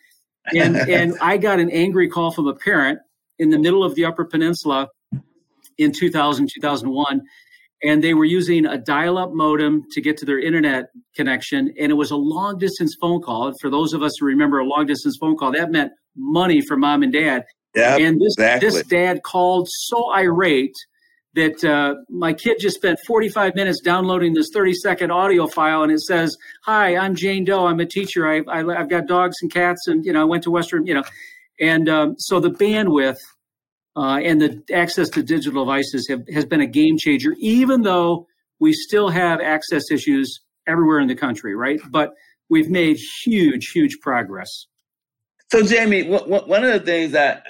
and 0.54 0.76
and 0.76 1.16
I 1.22 1.38
got 1.38 1.60
an 1.60 1.70
angry 1.70 2.08
call 2.08 2.30
from 2.30 2.46
a 2.46 2.54
parent 2.54 2.98
in 3.38 3.50
the 3.50 3.58
middle 3.58 3.84
of 3.84 3.94
the 3.94 4.04
Upper 4.04 4.24
Peninsula 4.24 4.88
in 5.78 5.92
2000, 5.92 6.48
2001. 6.54 7.22
And 7.82 8.02
they 8.02 8.12
were 8.12 8.24
using 8.24 8.66
a 8.66 8.76
dial 8.76 9.18
up 9.18 9.32
modem 9.32 9.84
to 9.92 10.00
get 10.00 10.16
to 10.18 10.24
their 10.24 10.40
internet 10.40 10.86
connection. 11.14 11.72
And 11.78 11.92
it 11.92 11.94
was 11.94 12.10
a 12.10 12.16
long 12.16 12.58
distance 12.58 12.96
phone 13.00 13.22
call. 13.22 13.48
And 13.48 13.56
for 13.60 13.70
those 13.70 13.92
of 13.92 14.02
us 14.02 14.16
who 14.18 14.26
remember 14.26 14.58
a 14.58 14.64
long 14.64 14.86
distance 14.86 15.16
phone 15.20 15.36
call, 15.36 15.52
that 15.52 15.70
meant 15.70 15.92
money 16.16 16.60
for 16.60 16.76
mom 16.76 17.04
and 17.04 17.12
dad. 17.12 17.44
Yeah, 17.76 17.96
and 17.96 18.20
this, 18.20 18.34
exactly. 18.34 18.68
this 18.68 18.86
dad 18.86 19.22
called 19.22 19.68
so 19.70 20.12
irate 20.12 20.74
that 21.34 21.62
uh, 21.62 21.94
my 22.08 22.32
kid 22.32 22.56
just 22.58 22.76
spent 22.76 22.98
45 23.06 23.54
minutes 23.54 23.80
downloading 23.80 24.34
this 24.34 24.48
30 24.52 24.74
second 24.74 25.10
audio 25.12 25.46
file 25.46 25.82
and 25.82 25.92
it 25.92 26.00
says 26.00 26.36
hi 26.64 26.96
i'm 26.96 27.14
jane 27.14 27.44
doe 27.44 27.66
i'm 27.66 27.80
a 27.80 27.86
teacher 27.86 28.26
I, 28.26 28.42
I, 28.48 28.78
have 28.78 28.88
got 28.88 29.06
dogs 29.06 29.36
and 29.42 29.52
cats 29.52 29.86
and 29.86 30.04
you 30.04 30.12
know 30.12 30.22
i 30.22 30.24
went 30.24 30.42
to 30.44 30.50
western 30.50 30.86
you 30.86 30.94
know 30.94 31.04
and 31.60 31.88
um, 31.88 32.14
so 32.18 32.40
the 32.40 32.50
bandwidth 32.50 33.18
uh, 33.98 34.18
and 34.18 34.40
the 34.40 34.62
access 34.72 35.08
to 35.08 35.24
digital 35.24 35.64
devices 35.64 36.06
have, 36.08 36.22
has 36.32 36.46
been 36.46 36.60
a 36.60 36.66
game 36.66 36.96
changer, 36.96 37.34
even 37.38 37.82
though 37.82 38.28
we 38.60 38.72
still 38.72 39.08
have 39.08 39.40
access 39.40 39.90
issues 39.90 40.40
everywhere 40.68 41.00
in 41.00 41.08
the 41.08 41.16
country, 41.16 41.56
right? 41.56 41.80
But 41.90 42.14
we've 42.48 42.70
made 42.70 42.96
huge, 43.24 43.70
huge 43.74 43.98
progress. 44.00 44.66
So, 45.50 45.62
Jamey, 45.62 46.08
one 46.28 46.64
of 46.64 46.72
the 46.72 46.80
things 46.80 47.12
that 47.12 47.44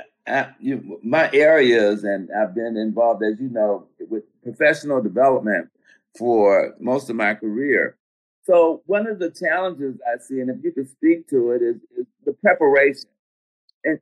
you, 0.58 0.98
my 1.02 1.28
areas, 1.34 2.04
and 2.04 2.30
I've 2.32 2.54
been 2.54 2.78
involved, 2.78 3.22
as 3.22 3.38
you 3.38 3.50
know, 3.50 3.86
with 4.08 4.24
professional 4.42 5.02
development 5.02 5.68
for 6.16 6.74
most 6.80 7.10
of 7.10 7.16
my 7.16 7.34
career. 7.34 7.98
So, 8.44 8.82
one 8.86 9.06
of 9.06 9.18
the 9.18 9.30
challenges 9.30 9.96
I 10.06 10.16
see, 10.22 10.40
and 10.40 10.48
if 10.48 10.64
you 10.64 10.72
could 10.72 10.88
speak 10.88 11.28
to 11.28 11.50
it, 11.50 11.60
is, 11.60 11.76
is 11.98 12.06
the 12.24 12.32
preparation. 12.32 13.10
And, 13.84 13.98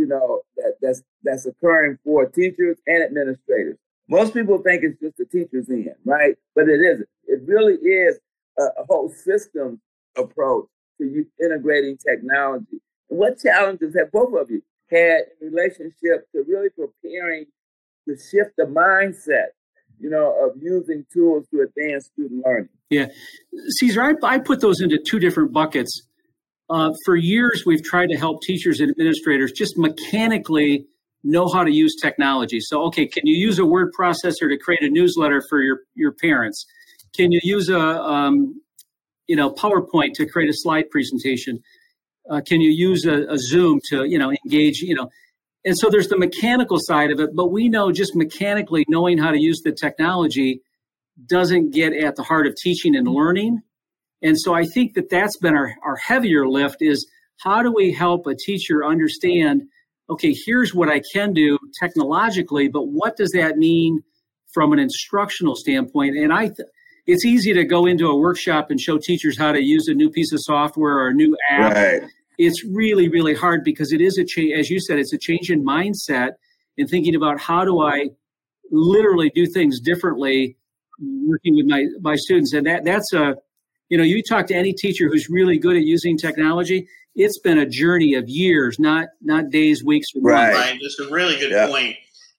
you 0.00 0.06
know, 0.06 0.40
that, 0.56 0.76
that's 0.80 1.02
that's 1.22 1.44
occurring 1.44 1.98
for 2.02 2.24
teachers 2.24 2.78
and 2.86 3.04
administrators. 3.04 3.76
Most 4.08 4.32
people 4.32 4.56
think 4.62 4.82
it's 4.82 4.98
just 4.98 5.18
the 5.18 5.26
teacher's 5.26 5.68
end, 5.68 5.94
right? 6.06 6.36
But 6.54 6.70
it 6.70 6.80
isn't. 6.80 7.08
It 7.26 7.42
really 7.46 7.74
is 7.74 8.18
a, 8.58 8.62
a 8.62 8.84
whole 8.88 9.10
system 9.10 9.78
approach 10.16 10.68
to 10.98 11.26
integrating 11.38 11.98
technology. 11.98 12.80
And 13.10 13.18
what 13.18 13.38
challenges 13.38 13.94
have 13.98 14.10
both 14.10 14.34
of 14.40 14.50
you 14.50 14.62
had 14.90 15.20
in 15.40 15.52
relationship 15.52 16.26
to 16.32 16.44
really 16.48 16.70
preparing 16.70 17.44
to 18.08 18.16
shift 18.16 18.52
the 18.56 18.64
mindset, 18.64 19.48
you 20.00 20.08
know, 20.08 20.34
of 20.42 20.62
using 20.62 21.04
tools 21.12 21.46
to 21.50 21.60
advance 21.60 22.06
student 22.06 22.42
learning? 22.46 22.70
Yeah, 22.88 23.08
Caesar, 23.78 24.02
I, 24.02 24.14
I 24.22 24.38
put 24.38 24.62
those 24.62 24.80
into 24.80 24.98
two 24.98 25.18
different 25.18 25.52
buckets. 25.52 26.06
Uh, 26.70 26.92
for 27.04 27.16
years, 27.16 27.64
we've 27.66 27.82
tried 27.82 28.08
to 28.08 28.16
help 28.16 28.42
teachers 28.42 28.78
and 28.78 28.90
administrators 28.90 29.50
just 29.50 29.76
mechanically 29.76 30.86
know 31.24 31.48
how 31.48 31.64
to 31.64 31.70
use 31.72 31.96
technology. 32.00 32.60
So, 32.60 32.84
okay, 32.84 33.06
can 33.06 33.26
you 33.26 33.36
use 33.36 33.58
a 33.58 33.66
word 33.66 33.92
processor 33.98 34.48
to 34.48 34.56
create 34.56 34.82
a 34.82 34.88
newsletter 34.88 35.42
for 35.48 35.60
your 35.60 35.80
your 35.94 36.12
parents? 36.12 36.64
Can 37.14 37.32
you 37.32 37.40
use 37.42 37.68
a 37.68 37.80
um, 37.80 38.60
you 39.26 39.34
know 39.34 39.52
PowerPoint 39.52 40.14
to 40.14 40.26
create 40.26 40.48
a 40.48 40.54
slide 40.54 40.88
presentation? 40.90 41.60
Uh, 42.30 42.40
can 42.46 42.60
you 42.60 42.70
use 42.70 43.04
a, 43.04 43.26
a 43.28 43.36
Zoom 43.36 43.80
to 43.90 44.04
you 44.04 44.18
know 44.18 44.32
engage? 44.44 44.80
You 44.80 44.94
know, 44.94 45.10
and 45.64 45.76
so 45.76 45.90
there's 45.90 46.08
the 46.08 46.18
mechanical 46.18 46.78
side 46.78 47.10
of 47.10 47.18
it, 47.18 47.30
but 47.34 47.50
we 47.50 47.68
know 47.68 47.90
just 47.90 48.14
mechanically 48.14 48.84
knowing 48.88 49.18
how 49.18 49.32
to 49.32 49.40
use 49.40 49.60
the 49.64 49.72
technology 49.72 50.62
doesn't 51.26 51.72
get 51.72 51.92
at 51.92 52.14
the 52.14 52.22
heart 52.22 52.46
of 52.46 52.54
teaching 52.54 52.94
and 52.94 53.08
learning 53.08 53.60
And 54.22 54.38
so 54.38 54.54
I 54.54 54.64
think 54.64 54.94
that 54.94 55.10
that's 55.10 55.36
been 55.38 55.54
our, 55.54 55.74
our 55.84 55.96
heavier 55.96 56.48
lift 56.48 56.78
is 56.80 57.06
how 57.38 57.62
do 57.62 57.72
we 57.72 57.92
help 57.92 58.26
a 58.26 58.34
teacher 58.34 58.84
understand, 58.84 59.62
okay, 60.10 60.34
here's 60.44 60.74
what 60.74 60.88
I 60.88 61.00
can 61.12 61.32
do 61.32 61.58
technologically, 61.80 62.68
but 62.68 62.82
what 62.82 63.16
does 63.16 63.30
that 63.32 63.56
mean 63.56 64.02
from 64.52 64.72
an 64.72 64.78
instructional 64.78 65.54
standpoint? 65.54 66.16
And 66.16 66.32
I, 66.32 66.46
th- 66.48 66.68
it's 67.06 67.24
easy 67.24 67.54
to 67.54 67.64
go 67.64 67.86
into 67.86 68.08
a 68.08 68.16
workshop 68.16 68.70
and 68.70 68.78
show 68.78 68.98
teachers 68.98 69.38
how 69.38 69.52
to 69.52 69.62
use 69.62 69.88
a 69.88 69.94
new 69.94 70.10
piece 70.10 70.32
of 70.32 70.40
software 70.42 70.98
or 70.98 71.08
a 71.08 71.14
new 71.14 71.36
app. 71.50 71.74
Right. 71.74 72.02
It's 72.36 72.64
really, 72.64 73.08
really 73.08 73.34
hard 73.34 73.64
because 73.64 73.92
it 73.92 74.00
is 74.00 74.18
a 74.18 74.24
change, 74.24 74.52
as 74.58 74.70
you 74.70 74.80
said, 74.80 74.98
it's 74.98 75.12
a 75.12 75.18
change 75.18 75.50
in 75.50 75.64
mindset 75.64 76.32
in 76.76 76.86
thinking 76.86 77.14
about 77.14 77.40
how 77.40 77.64
do 77.64 77.80
I 77.80 78.08
literally 78.70 79.30
do 79.34 79.46
things 79.46 79.80
differently 79.80 80.56
working 81.00 81.56
with 81.56 81.66
my, 81.66 81.86
my 82.00 82.16
students. 82.16 82.52
And 82.52 82.66
that, 82.66 82.84
that's 82.84 83.12
a, 83.12 83.36
you 83.90 83.98
know, 83.98 84.04
you 84.04 84.22
talk 84.22 84.46
to 84.46 84.54
any 84.54 84.72
teacher 84.72 85.08
who's 85.08 85.28
really 85.28 85.58
good 85.58 85.76
at 85.76 85.82
using 85.82 86.16
technology, 86.16 86.88
it's 87.14 87.38
been 87.38 87.58
a 87.58 87.66
journey 87.66 88.14
of 88.14 88.28
years, 88.28 88.78
not 88.78 89.08
not 89.20 89.50
days, 89.50 89.84
weeks, 89.84 90.08
or 90.14 90.22
right. 90.22 90.52
months. 90.52 90.70
Right. 90.70 90.80
That's 90.80 91.00
a 91.00 91.12
really 91.12 91.36
good 91.38 91.68
point. 91.68 91.96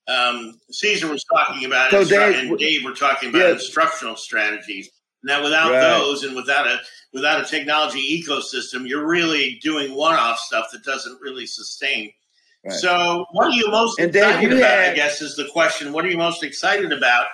Um, 0.07 0.59
Caesar 0.71 1.11
was 1.11 1.23
talking 1.25 1.65
about 1.65 1.91
so 1.91 2.03
Dave, 2.03 2.49
and 2.49 2.57
Dave 2.57 2.83
were 2.83 2.93
talking 2.93 3.29
about 3.29 3.39
yeah. 3.39 3.51
instructional 3.51 4.15
strategies. 4.15 4.89
Now, 5.23 5.43
without 5.43 5.71
right. 5.71 5.81
those 5.81 6.23
and 6.23 6.35
without 6.35 6.65
a 6.65 6.79
without 7.13 7.41
a 7.41 7.45
technology 7.45 8.23
ecosystem, 8.23 8.87
you're 8.87 9.07
really 9.07 9.59
doing 9.61 9.93
one-off 9.93 10.39
stuff 10.39 10.67
that 10.71 10.83
doesn't 10.83 11.21
really 11.21 11.45
sustain. 11.45 12.11
Right. 12.63 12.73
So, 12.73 13.25
what 13.31 13.47
are 13.47 13.51
you 13.51 13.69
most 13.69 13.99
and 13.99 14.15
excited 14.15 14.49
Dave, 14.49 14.57
about? 14.57 14.69
Had, 14.69 14.91
I 14.91 14.95
guess 14.95 15.21
is 15.21 15.35
the 15.35 15.47
question. 15.51 15.91
What 15.91 16.05
are 16.05 16.09
you 16.09 16.17
most 16.17 16.43
excited 16.43 16.93
about 16.93 17.27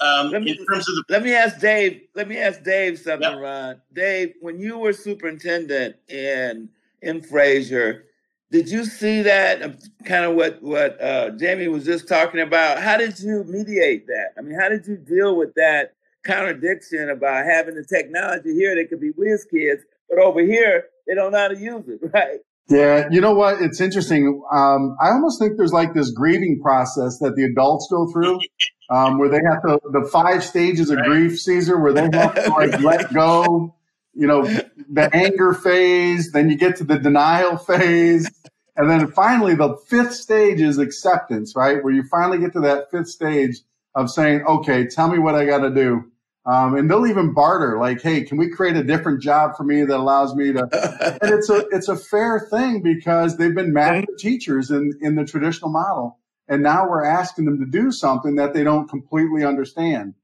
um, 0.00 0.30
let 0.30 0.42
me, 0.42 0.50
in 0.50 0.66
terms 0.66 0.88
of 0.88 0.94
the? 0.94 1.04
Let 1.08 1.22
me 1.22 1.34
ask 1.34 1.58
Dave. 1.58 2.02
Let 2.14 2.28
me 2.28 2.38
ask 2.38 2.62
Dave 2.62 2.98
something, 2.98 3.30
yep. 3.30 3.40
Ron. 3.40 3.80
Dave, 3.92 4.34
when 4.40 4.58
you 4.58 4.78
were 4.78 4.92
superintendent 4.92 5.96
in 6.08 6.68
in 7.00 7.22
Fraser, 7.22 8.04
did 8.50 8.68
you 8.68 8.84
see 8.84 9.22
that? 9.22 9.60
Kind 10.04 10.24
of 10.24 10.34
what 10.34 10.62
what 10.62 11.00
uh, 11.00 11.30
Jamey 11.30 11.70
was 11.70 11.84
just 11.84 12.08
talking 12.08 12.40
about. 12.40 12.82
How 12.82 12.96
did 12.96 13.18
you 13.20 13.44
mediate 13.44 14.06
that? 14.06 14.32
I 14.36 14.42
mean, 14.42 14.58
how 14.58 14.68
did 14.68 14.86
you 14.86 14.96
deal 14.96 15.36
with 15.36 15.54
that 15.54 15.94
contradiction 16.24 17.08
about 17.10 17.46
having 17.46 17.74
the 17.74 17.84
technology 17.84 18.52
here 18.54 18.74
that 18.74 18.88
could 18.88 19.00
be 19.00 19.10
whiz 19.16 19.46
kids, 19.50 19.82
but 20.08 20.18
over 20.18 20.40
here 20.40 20.84
they 21.06 21.14
don't 21.14 21.32
know 21.32 21.38
how 21.38 21.48
to 21.48 21.58
use 21.58 21.84
it, 21.88 22.00
right? 22.12 22.40
Yeah, 22.68 23.08
you 23.10 23.20
know 23.20 23.34
what? 23.34 23.60
It's 23.60 23.80
interesting. 23.80 24.42
Um, 24.52 24.96
I 25.02 25.10
almost 25.10 25.40
think 25.40 25.56
there's 25.56 25.72
like 25.72 25.92
this 25.92 26.10
grieving 26.12 26.60
process 26.62 27.18
that 27.18 27.34
the 27.34 27.44
adults 27.44 27.88
go 27.90 28.06
through, 28.12 28.38
um, 28.90 29.18
where 29.18 29.28
they 29.28 29.40
have 29.48 29.62
to 29.62 29.80
the 29.90 30.08
five 30.12 30.44
stages 30.44 30.90
of 30.90 30.98
right. 30.98 31.06
grief, 31.06 31.40
Caesar, 31.40 31.78
where 31.78 31.92
they 31.92 32.08
have 32.12 32.34
to 32.34 32.50
like 32.50 32.80
let 32.80 33.12
go. 33.14 33.74
You 34.12 34.26
know, 34.26 34.42
the 34.44 35.08
anger 35.12 35.54
phase, 35.54 36.32
then 36.32 36.50
you 36.50 36.56
get 36.56 36.76
to 36.76 36.84
the 36.84 36.98
denial 36.98 37.56
phase, 37.56 38.28
and 38.76 38.90
then 38.90 39.10
finally 39.12 39.54
the 39.54 39.76
fifth 39.86 40.14
stage 40.14 40.60
is 40.60 40.78
acceptance, 40.78 41.54
right? 41.54 41.82
Where 41.82 41.92
you 41.92 42.02
finally 42.10 42.38
get 42.38 42.52
to 42.54 42.60
that 42.60 42.90
fifth 42.90 43.08
stage 43.08 43.60
of 43.94 44.10
saying, 44.10 44.42
"Okay, 44.42 44.86
tell 44.86 45.08
me 45.08 45.18
what 45.18 45.36
I 45.36 45.46
got 45.46 45.58
to 45.58 45.70
do." 45.70 46.04
Um, 46.46 46.74
and 46.74 46.90
they'll 46.90 47.06
even 47.06 47.32
barter, 47.32 47.78
like, 47.78 48.02
"Hey, 48.02 48.24
can 48.24 48.38
we 48.38 48.48
create 48.48 48.76
a 48.76 48.82
different 48.82 49.22
job 49.22 49.56
for 49.56 49.62
me 49.62 49.84
that 49.84 49.96
allows 49.96 50.34
me 50.34 50.52
to?" 50.52 50.62
and 51.22 51.32
it's 51.32 51.48
a 51.48 51.66
it's 51.70 51.88
a 51.88 51.96
fair 51.96 52.40
thing 52.50 52.82
because 52.82 53.36
they've 53.36 53.54
been 53.54 53.72
master 53.72 54.12
teachers 54.18 54.72
in 54.72 54.98
in 55.00 55.14
the 55.14 55.24
traditional 55.24 55.70
model, 55.70 56.18
and 56.50 56.62
now 56.62 56.86
we're 56.86 57.04
asking 57.04 57.46
them 57.46 57.58
to 57.58 57.64
do 57.64 57.90
something 57.90 58.34
that 58.34 58.52
they 58.52 58.62
don't 58.62 58.88
completely 58.88 59.44
understand. 59.44 60.14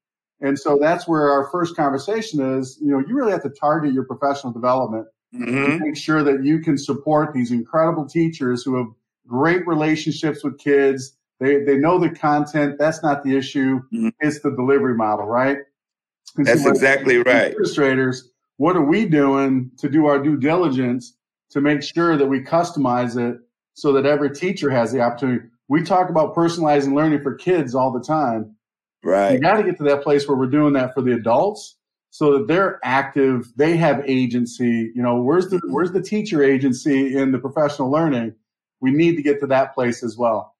And 0.43 0.59
so 0.59 0.79
that's 0.79 1.09
where 1.09 1.31
our 1.31 1.49
first 1.49 1.75
conversation 1.75 2.59
is. 2.59 2.79
You 2.83 2.91
know, 2.91 2.99
you 2.99 3.15
really 3.15 3.33
have 3.33 3.43
to 3.45 3.51
target 3.51 3.95
your 3.95 4.05
professional 4.05 4.53
development 4.53 5.07
mm-hmm. 5.35 5.83
make 5.83 5.97
sure 5.97 6.23
that 6.23 6.45
you 6.45 6.61
can 6.61 6.79
support 6.79 7.33
these 7.33 7.51
incredible 7.51 8.07
teachers 8.07 8.63
who 8.63 8.77
have 8.77 8.87
great 9.27 9.67
relationships 9.67 10.45
with 10.45 10.59
kids. 10.59 11.17
They 11.41 11.65
they 11.65 11.77
know 11.77 11.99
the 11.99 12.11
content. 12.11 12.79
That's 12.79 13.03
not 13.03 13.23
the 13.23 13.37
issue. 13.37 13.81
Mm-hmm. 13.93 14.09
It's 14.21 14.41
the 14.41 14.51
delivery 14.51 14.95
model, 14.95 15.27
right? 15.27 15.59
That's 16.37 16.65
so 16.65 16.71
exactly 16.71 17.19
right. 17.19 17.51
Administrators, 17.53 18.31
what 18.57 18.77
are 18.77 18.85
we 18.85 19.07
doing 19.07 19.71
to 19.79 19.89
do 19.89 20.07
our 20.07 20.19
due 20.23 20.37
diligence 20.37 21.17
to 21.51 21.61
make 21.61 21.83
sure 21.83 22.17
that 22.17 22.27
we 22.27 22.41
customize 22.41 23.17
it 23.17 23.39
so 23.75 23.93
that 23.93 24.07
every 24.07 24.31
teacher 24.31 24.71
has 24.71 24.93
the 24.93 25.01
opportunity? 25.01 25.47
We 25.69 25.83
talk 25.83 26.11
about 26.11 26.35
personalizing 26.35 26.95
learning 26.95 27.23
for 27.23 27.35
kids 27.35 27.75
all 27.75 27.91
the 27.91 28.03
time. 28.03 28.55
Right. 29.03 29.33
You 29.33 29.41
got 29.41 29.57
to 29.57 29.63
get 29.63 29.79
to 29.79 29.85
that 29.85 30.03
place 30.03 30.27
where 30.27 30.37
we're 30.37 30.47
doing 30.47 30.73
that 30.75 30.95
for 30.95 31.03
the 31.03 31.13
adults 31.13 31.77
so 32.11 32.39
that 32.39 32.49
they're 32.49 32.81
active, 32.83 33.53
they 33.57 33.77
have 33.77 34.03
agency. 34.07 34.91
You 34.95 35.03
know, 35.03 35.21
where's 35.21 35.49
the 35.49 35.61
where's 35.69 35.93
the 35.93 36.03
teacher 36.03 36.43
agency 36.43 37.17
in 37.17 37.31
the 37.31 37.39
professional 37.39 37.91
learning? 37.91 38.35
We 38.81 38.91
need 38.91 39.17
to 39.17 39.23
get 39.23 39.39
to 39.41 39.47
that 39.49 39.75
place 39.75 40.03
as 40.03 40.17
well. 40.17 40.55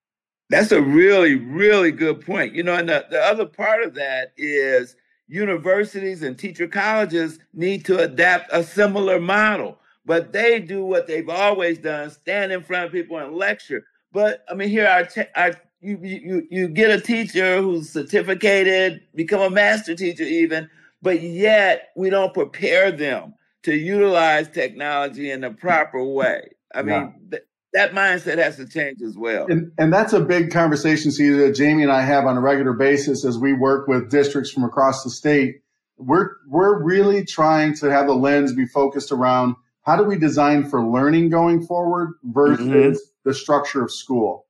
That's 0.51 0.71
a 0.71 0.83
really, 0.83 1.35
really 1.35 1.93
good 1.93 2.25
point. 2.25 2.55
You 2.55 2.63
know, 2.63 2.75
and 2.75 2.89
the, 2.89 3.07
the 3.11 3.21
other 3.21 3.47
part 3.47 3.83
of 3.83 3.95
that 3.95 4.33
is 4.37 4.97
universities 5.29 6.23
and 6.23 6.39
teacher 6.39 6.69
colleges 6.69 7.39
need 7.53 7.85
to 7.87 8.01
adapt 8.01 8.53
a 8.53 8.63
similar 8.63 9.19
model. 9.19 9.79
But 10.05 10.33
they 10.33 10.61
do 10.61 10.85
what 10.85 11.07
they've 11.07 11.29
always 11.29 11.79
done: 11.79 12.11
stand 12.11 12.53
in 12.53 12.63
front 12.63 12.87
of 12.87 12.93
people 12.93 13.17
and 13.17 13.35
lecture. 13.35 13.85
But 14.17 14.47
I 14.51 14.55
mean, 14.55 14.71
here 14.71 14.87
our, 14.87 15.05
te- 15.05 15.29
our 15.35 15.53
you, 15.83 15.99
you 16.03 16.49
you 16.51 16.69
get 16.69 16.91
a 16.91 16.99
teacher 16.99 17.61
who's 17.61 17.91
certificated, 17.91 19.03
become 19.15 19.43
a 19.43 19.51
master 19.51 19.95
teacher, 19.95 20.23
even, 20.23 20.71
but 21.03 21.21
yet 21.21 21.91
we 21.97 22.09
don't 22.09 22.33
prepare 22.33 22.91
them 22.91 23.35
to 23.65 23.75
utilize 23.75 24.49
technology 24.49 25.31
in 25.31 25.43
the 25.43 25.51
proper 25.51 26.03
way. 26.03 26.49
I 26.75 26.81
mean, 26.81 27.13
th- 27.31 27.43
that 27.75 27.93
mindset 27.93 28.39
has 28.39 28.57
to 28.57 28.67
change 28.67 29.03
as 29.03 29.19
well. 29.19 29.49
And, 29.51 29.71
and 29.77 29.93
that's 29.93 30.15
a 30.15 30.21
big 30.21 30.51
conversation, 30.51 31.11
see, 31.11 31.29
that 31.29 31.55
Jamey 31.55 31.83
and 31.83 31.93
I 31.93 32.01
have 32.01 32.25
on 32.25 32.39
a 32.39 32.41
regular 32.41 32.73
basis 32.73 33.23
as 33.23 33.37
we 33.37 33.53
work 33.53 33.87
with 33.87 34.11
districts 34.11 34.51
from 34.51 34.65
across 34.65 35.05
the 35.05 35.11
state. 35.11 35.57
We're 35.99 36.31
we're 36.49 36.83
really 36.83 37.23
trying 37.23 37.75
to 37.77 37.91
have 37.91 38.07
the 38.07 38.15
lens 38.15 38.55
be 38.55 38.65
focused 38.65 39.13
around 39.13 39.57
how 39.83 39.97
do 39.97 40.05
we 40.05 40.19
design 40.19 40.69
for 40.69 40.83
learning 40.83 41.29
going 41.29 41.65
forward 41.67 42.15
versus 42.25 42.67
mm-hmm. 42.67 43.13
The 43.27 43.35
structure 43.35 43.83
of 43.83 43.93
school. 43.93 44.47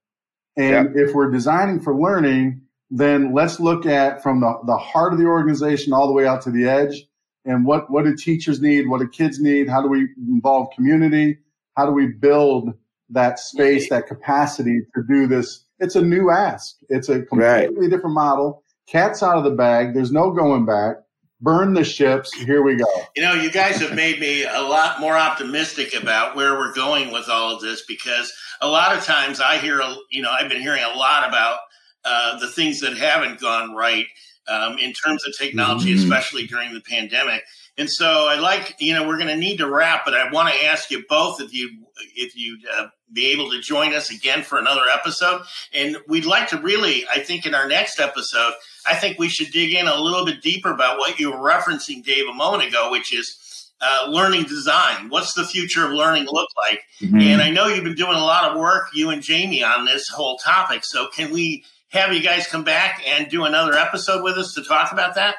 And 0.56 0.96
if 0.96 1.14
we're 1.14 1.30
designing 1.30 1.80
for 1.80 1.94
learning, 1.94 2.62
then 2.90 3.34
let's 3.34 3.58
look 3.58 3.84
at 3.84 4.22
from 4.22 4.40
the, 4.40 4.54
the 4.66 4.76
heart 4.76 5.12
of 5.12 5.18
the 5.18 5.26
organization 5.26 5.92
all 5.92 6.06
the 6.06 6.12
way 6.12 6.26
out 6.26 6.40
to 6.42 6.52
the 6.52 6.68
edge 6.68 7.06
and 7.46 7.64
what, 7.64 7.90
what 7.90 8.04
do 8.04 8.14
teachers 8.14 8.60
need? 8.60 8.88
What 8.88 9.00
do 9.00 9.08
kids 9.08 9.40
need? 9.40 9.68
How 9.68 9.80
do 9.80 9.88
we 9.88 10.08
involve 10.28 10.68
community? 10.74 11.38
How 11.76 11.86
do 11.86 11.92
we 11.92 12.08
build 12.08 12.74
that 13.10 13.38
space, 13.38 13.88
that 13.88 14.08
capacity 14.08 14.80
to 14.94 15.02
do 15.08 15.26
this? 15.28 15.64
It's 15.78 15.94
a 15.94 16.02
new 16.02 16.30
ask. 16.30 16.76
It's 16.88 17.08
a 17.08 17.22
completely 17.22 17.76
right. 17.76 17.90
different 17.90 18.14
model. 18.14 18.62
Cat's 18.88 19.22
out 19.22 19.38
of 19.38 19.44
the 19.44 19.50
bag. 19.50 19.94
There's 19.94 20.12
no 20.12 20.32
going 20.32 20.66
back. 20.66 20.96
Burn 21.40 21.74
the 21.74 21.84
ships. 21.84 22.32
Here 22.34 22.62
we 22.62 22.76
go. 22.76 22.86
You 23.14 23.22
know, 23.22 23.34
you 23.34 23.50
guys 23.50 23.78
have 23.80 23.94
made 23.94 24.20
me 24.20 24.44
a 24.44 24.62
lot 24.62 25.00
more 25.00 25.16
optimistic 25.16 25.94
about 25.94 26.34
where 26.34 26.54
we're 26.54 26.72
going 26.72 27.12
with 27.12 27.28
all 27.28 27.54
of 27.54 27.60
this 27.60 27.84
because 27.86 28.32
a 28.62 28.68
lot 28.68 28.96
of 28.96 29.04
times 29.04 29.38
I 29.38 29.58
hear, 29.58 29.82
you 30.10 30.22
know, 30.22 30.30
I've 30.30 30.48
been 30.48 30.62
hearing 30.62 30.82
a 30.82 30.96
lot 30.96 31.28
about 31.28 31.58
uh, 32.04 32.38
the 32.38 32.48
things 32.48 32.80
that 32.80 32.96
haven't 32.96 33.40
gone 33.40 33.74
right 33.74 34.06
um, 34.48 34.78
in 34.78 34.92
terms 34.92 35.26
of 35.26 35.36
technology, 35.36 35.94
mm-hmm. 35.94 36.04
especially 36.04 36.46
during 36.46 36.72
the 36.72 36.80
pandemic. 36.80 37.42
And 37.76 37.90
so 37.90 38.26
I 38.28 38.36
like, 38.38 38.74
you 38.78 38.94
know, 38.94 39.06
we're 39.06 39.18
going 39.18 39.28
to 39.28 39.36
need 39.36 39.58
to 39.58 39.68
wrap, 39.68 40.04
but 40.04 40.14
I 40.14 40.30
want 40.30 40.54
to 40.54 40.64
ask 40.64 40.90
you 40.90 41.04
both 41.08 41.40
if 41.40 41.52
you 41.52 41.85
if 42.14 42.36
you'd 42.36 42.66
uh, 42.76 42.88
be 43.12 43.26
able 43.26 43.50
to 43.50 43.60
join 43.60 43.94
us 43.94 44.10
again 44.10 44.42
for 44.42 44.58
another 44.58 44.82
episode. 44.92 45.42
And 45.72 45.96
we'd 46.08 46.26
like 46.26 46.48
to 46.48 46.58
really, 46.58 47.04
I 47.08 47.20
think, 47.20 47.46
in 47.46 47.54
our 47.54 47.68
next 47.68 48.00
episode, 48.00 48.52
I 48.86 48.94
think 48.94 49.18
we 49.18 49.28
should 49.28 49.50
dig 49.50 49.74
in 49.74 49.86
a 49.86 50.00
little 50.00 50.24
bit 50.24 50.42
deeper 50.42 50.70
about 50.70 50.98
what 50.98 51.18
you 51.18 51.30
were 51.30 51.38
referencing, 51.38 52.04
Dave, 52.04 52.26
a 52.28 52.34
moment 52.34 52.68
ago, 52.68 52.90
which 52.90 53.14
is 53.14 53.72
uh, 53.80 54.06
learning 54.08 54.44
design. 54.44 55.08
What's 55.08 55.34
the 55.34 55.44
future 55.44 55.86
of 55.86 55.92
learning 55.92 56.26
look 56.30 56.48
like? 56.68 56.82
Mm-hmm. 57.00 57.20
And 57.20 57.42
I 57.42 57.50
know 57.50 57.66
you've 57.66 57.84
been 57.84 57.94
doing 57.94 58.16
a 58.16 58.24
lot 58.24 58.50
of 58.50 58.58
work, 58.58 58.88
you 58.94 59.10
and 59.10 59.22
Jamey, 59.22 59.64
on 59.64 59.84
this 59.84 60.08
whole 60.08 60.38
topic. 60.38 60.84
So 60.84 61.08
can 61.08 61.32
we 61.32 61.64
have 61.90 62.12
you 62.12 62.22
guys 62.22 62.46
come 62.46 62.64
back 62.64 63.02
and 63.06 63.28
do 63.28 63.44
another 63.44 63.74
episode 63.74 64.22
with 64.22 64.36
us 64.36 64.54
to 64.54 64.64
talk 64.64 64.92
about 64.92 65.14
that? 65.14 65.36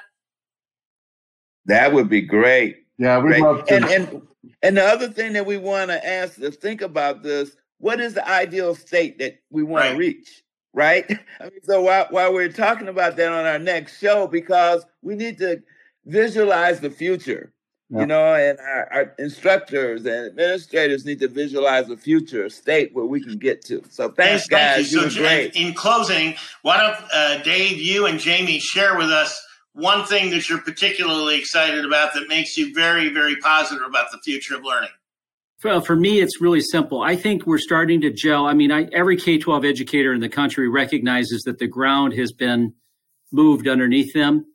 That 1.65 1.93
would 1.93 2.09
be 2.09 2.21
great. 2.21 2.77
Yeah, 2.97 3.19
we'd 3.19 3.39
love 3.39 3.65
to. 3.65 3.75
And, 3.75 3.85
and, 3.85 4.21
and 4.61 4.77
the 4.77 4.83
other 4.83 5.07
thing 5.07 5.33
that 5.33 5.45
we 5.45 5.57
want 5.57 5.89
to 5.89 6.07
ask 6.07 6.35
to 6.35 6.51
think 6.51 6.81
about 6.81 7.23
this: 7.23 7.55
what 7.79 7.99
is 7.99 8.13
the 8.13 8.27
ideal 8.27 8.75
state 8.75 9.19
that 9.19 9.39
we 9.49 9.63
want 9.63 9.83
right. 9.83 9.91
to 9.91 9.97
reach? 9.97 10.43
Right. 10.73 11.05
I 11.39 11.45
mean, 11.45 11.63
so 11.63 11.81
while, 11.81 12.07
while 12.09 12.33
we're 12.33 12.51
talking 12.51 12.87
about 12.87 13.17
that 13.17 13.31
on 13.31 13.45
our 13.45 13.59
next 13.59 13.99
show, 13.99 14.27
because 14.27 14.85
we 15.01 15.15
need 15.15 15.37
to 15.39 15.61
visualize 16.05 16.79
the 16.79 16.89
future. 16.89 17.51
You 17.89 18.05
know, 18.05 18.33
and 18.33 18.59
our, 18.59 18.91
our, 18.91 19.15
instructors 19.17 20.05
and 20.05 20.27
administrators 20.27 21.05
need 21.05 21.19
to 21.19 21.29
visualize 21.29 21.89
a 21.89 21.95
future 21.95 22.49
state 22.49 22.93
where 22.93 23.05
we 23.05 23.23
can 23.23 23.37
get 23.37 23.63
to. 23.67 23.81
So 23.89 24.09
thanks, 24.09 24.45
yes, 24.45 24.47
guys. 24.49 24.91
Thank 24.91 25.05
you. 25.05 25.09
So, 25.09 25.21
great. 25.21 25.55
In 25.55 25.73
closing, 25.73 26.35
why 26.63 26.81
don't 26.81 27.09
uh, 27.13 27.41
Dave, 27.43 27.79
you 27.79 28.05
and 28.07 28.19
Jamey 28.19 28.59
share 28.59 28.97
with 28.97 29.09
us 29.09 29.41
one 29.77 30.05
thing 30.05 30.31
that 30.31 30.49
you're 30.49 30.61
particularly 30.61 31.37
excited 31.37 31.85
about 31.85 32.13
that 32.15 32.27
makes 32.27 32.57
you 32.57 32.73
very, 32.73 33.09
very 33.09 33.35
positive 33.35 33.85
about 33.87 34.11
the 34.11 34.17
future 34.23 34.55
of 34.55 34.63
learning? 34.63 34.89
Well, 35.63 35.81
for 35.81 35.95
me, 35.95 36.19
it's 36.19 36.41
really 36.41 36.61
simple. 36.61 37.03
I 37.03 37.15
think 37.15 37.45
we're 37.45 37.59
starting 37.59 38.01
to 38.01 38.11
gel. 38.11 38.47
I 38.47 38.53
mean, 38.53 38.71
I, 38.71 38.87
every 38.91 39.17
K 39.17 39.37
12 39.37 39.65
educator 39.65 40.13
in 40.13 40.19
the 40.19 40.29
country 40.29 40.67
recognizes 40.67 41.43
that 41.43 41.59
the 41.59 41.67
ground 41.67 42.13
has 42.13 42.31
been 42.31 42.73
moved 43.31 43.67
underneath 43.67 44.13
them. 44.13 44.45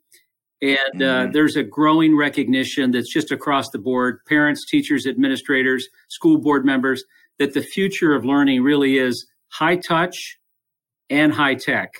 And 0.61 1.01
uh, 1.01 1.05
mm-hmm. 1.05 1.31
there's 1.31 1.55
a 1.55 1.63
growing 1.63 2.17
recognition 2.17 2.91
that's 2.91 3.11
just 3.11 3.31
across 3.31 3.69
the 3.69 3.79
board 3.79 4.19
parents, 4.27 4.65
teachers, 4.69 5.05
administrators, 5.05 5.87
school 6.09 6.37
board 6.37 6.65
members 6.65 7.03
that 7.39 7.53
the 7.53 7.61
future 7.61 8.13
of 8.13 8.25
learning 8.25 8.61
really 8.61 8.97
is 8.97 9.25
high 9.49 9.77
touch 9.77 10.37
and 11.09 11.33
high 11.33 11.55
tech. 11.55 11.91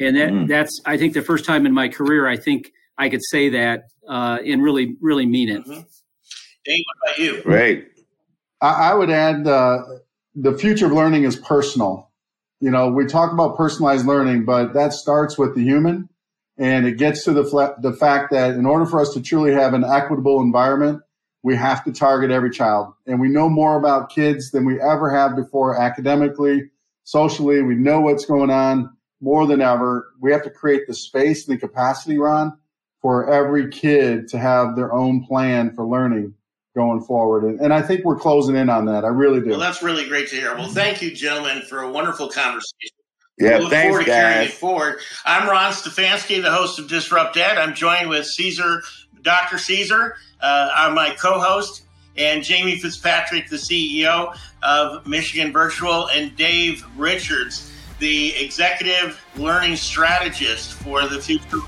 And 0.00 0.16
that, 0.16 0.30
mm. 0.30 0.48
that's, 0.48 0.80
I 0.84 0.96
think, 0.96 1.14
the 1.14 1.22
first 1.22 1.44
time 1.44 1.66
in 1.66 1.72
my 1.72 1.88
career, 1.88 2.26
I 2.26 2.36
think 2.36 2.72
I 2.98 3.08
could 3.08 3.20
say 3.30 3.48
that 3.50 3.84
uh, 4.08 4.38
and 4.44 4.62
really, 4.62 4.96
really 5.00 5.26
mean 5.26 5.48
it. 5.48 5.62
Mm-hmm. 5.62 5.80
Dave, 6.64 6.84
what 6.86 7.12
about 7.12 7.18
you? 7.18 7.42
Right. 7.44 7.84
I, 8.60 8.90
I 8.90 8.94
would 8.94 9.10
add 9.10 9.46
uh, 9.46 9.82
the 10.34 10.56
future 10.56 10.86
of 10.86 10.92
learning 10.92 11.24
is 11.24 11.36
personal. 11.36 12.10
You 12.60 12.70
know, 12.70 12.88
we 12.88 13.06
talk 13.06 13.32
about 13.32 13.56
personalized 13.56 14.06
learning, 14.06 14.44
but 14.44 14.72
that 14.74 14.92
starts 14.92 15.36
with 15.38 15.54
the 15.54 15.62
human. 15.62 16.08
And 16.56 16.86
it 16.86 16.98
gets 16.98 17.24
to 17.24 17.32
the, 17.32 17.44
fl- 17.44 17.80
the 17.80 17.92
fact 17.92 18.30
that 18.30 18.54
in 18.54 18.64
order 18.64 18.86
for 18.86 19.00
us 19.00 19.12
to 19.14 19.20
truly 19.20 19.52
have 19.52 19.74
an 19.74 19.84
equitable 19.84 20.40
environment, 20.40 21.02
we 21.42 21.56
have 21.56 21.84
to 21.84 21.92
target 21.92 22.30
every 22.30 22.50
child. 22.50 22.94
And 23.06 23.20
we 23.20 23.28
know 23.28 23.48
more 23.48 23.76
about 23.76 24.08
kids 24.08 24.50
than 24.50 24.64
we 24.64 24.80
ever 24.80 25.10
have 25.10 25.36
before 25.36 25.78
academically, 25.78 26.70
socially. 27.02 27.60
We 27.60 27.74
know 27.74 28.00
what's 28.00 28.24
going 28.24 28.50
on 28.50 28.93
more 29.24 29.46
than 29.46 29.62
ever. 29.62 30.12
We 30.20 30.30
have 30.32 30.42
to 30.44 30.50
create 30.50 30.86
the 30.86 30.94
space 30.94 31.48
and 31.48 31.56
the 31.56 31.60
capacity, 31.60 32.18
Ron, 32.18 32.56
for 33.00 33.32
every 33.32 33.70
kid 33.70 34.28
to 34.28 34.38
have 34.38 34.76
their 34.76 34.92
own 34.92 35.24
plan 35.24 35.74
for 35.74 35.86
learning 35.86 36.34
going 36.76 37.00
forward. 37.02 37.44
And, 37.44 37.60
and 37.60 37.72
I 37.72 37.80
think 37.80 38.04
we're 38.04 38.18
closing 38.18 38.54
in 38.54 38.68
on 38.68 38.84
that. 38.86 39.04
I 39.04 39.08
really 39.08 39.40
do. 39.40 39.50
Well, 39.50 39.60
that's 39.60 39.82
really 39.82 40.06
great 40.06 40.28
to 40.28 40.36
hear. 40.36 40.54
Well, 40.54 40.68
thank 40.68 41.00
you, 41.00 41.14
gentlemen, 41.14 41.62
for 41.62 41.80
a 41.80 41.90
wonderful 41.90 42.28
conversation. 42.28 42.90
Yeah, 43.38 43.58
look 43.58 43.70
thanks, 43.70 43.88
forward 43.88 44.04
to 44.04 44.10
guys. 44.10 44.22
carrying 44.22 44.48
it 44.48 44.52
forward. 44.52 44.98
I'm 45.24 45.48
Ron 45.48 45.72
Stefanski, 45.72 46.40
the 46.42 46.52
host 46.52 46.78
of 46.78 46.88
Disrupt 46.88 47.36
Ed. 47.36 47.58
I'm 47.58 47.74
joined 47.74 48.08
with 48.08 48.26
Caesar, 48.26 48.82
Dr. 49.22 49.58
Caesar, 49.58 50.16
uh, 50.40 50.68
I'm 50.74 50.94
my 50.94 51.10
co-host, 51.10 51.82
and 52.16 52.42
Jamey 52.42 52.78
Fitzpatrick, 52.78 53.48
the 53.48 53.56
CEO 53.56 54.36
of 54.62 55.06
Michigan 55.06 55.52
Virtual, 55.52 56.08
and 56.08 56.36
Dave 56.36 56.84
Richards, 56.96 57.72
the 57.98 58.34
executive 58.36 59.24
learning 59.36 59.76
strategist 59.76 60.74
for 60.74 61.06
the 61.06 61.20
future. 61.20 61.58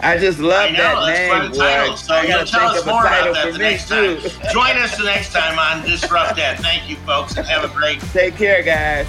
I 0.00 0.18
just 0.18 0.40
love 0.40 0.70
I 0.70 0.70
know, 0.70 0.78
that 0.78 1.06
that's 1.06 1.58
name. 1.58 1.60
Title. 1.60 1.96
So 1.96 2.14
I 2.14 2.22
you'll 2.22 2.44
tell 2.44 2.70
us 2.70 2.84
more 2.84 3.02
about 3.02 3.34
that 3.34 3.52
the 3.52 3.58
next 3.58 3.88
time. 3.88 4.18
Join 4.52 4.76
us 4.76 4.96
the 4.96 5.04
next 5.04 5.32
time 5.32 5.58
on 5.58 5.86
Disrupt 5.86 6.38
Ed. 6.38 6.56
Thank 6.56 6.90
you, 6.90 6.96
folks, 6.96 7.36
and 7.36 7.46
have 7.46 7.62
a 7.62 7.72
great. 7.72 8.00
Take 8.12 8.36
care, 8.36 8.62
guys. 8.62 9.06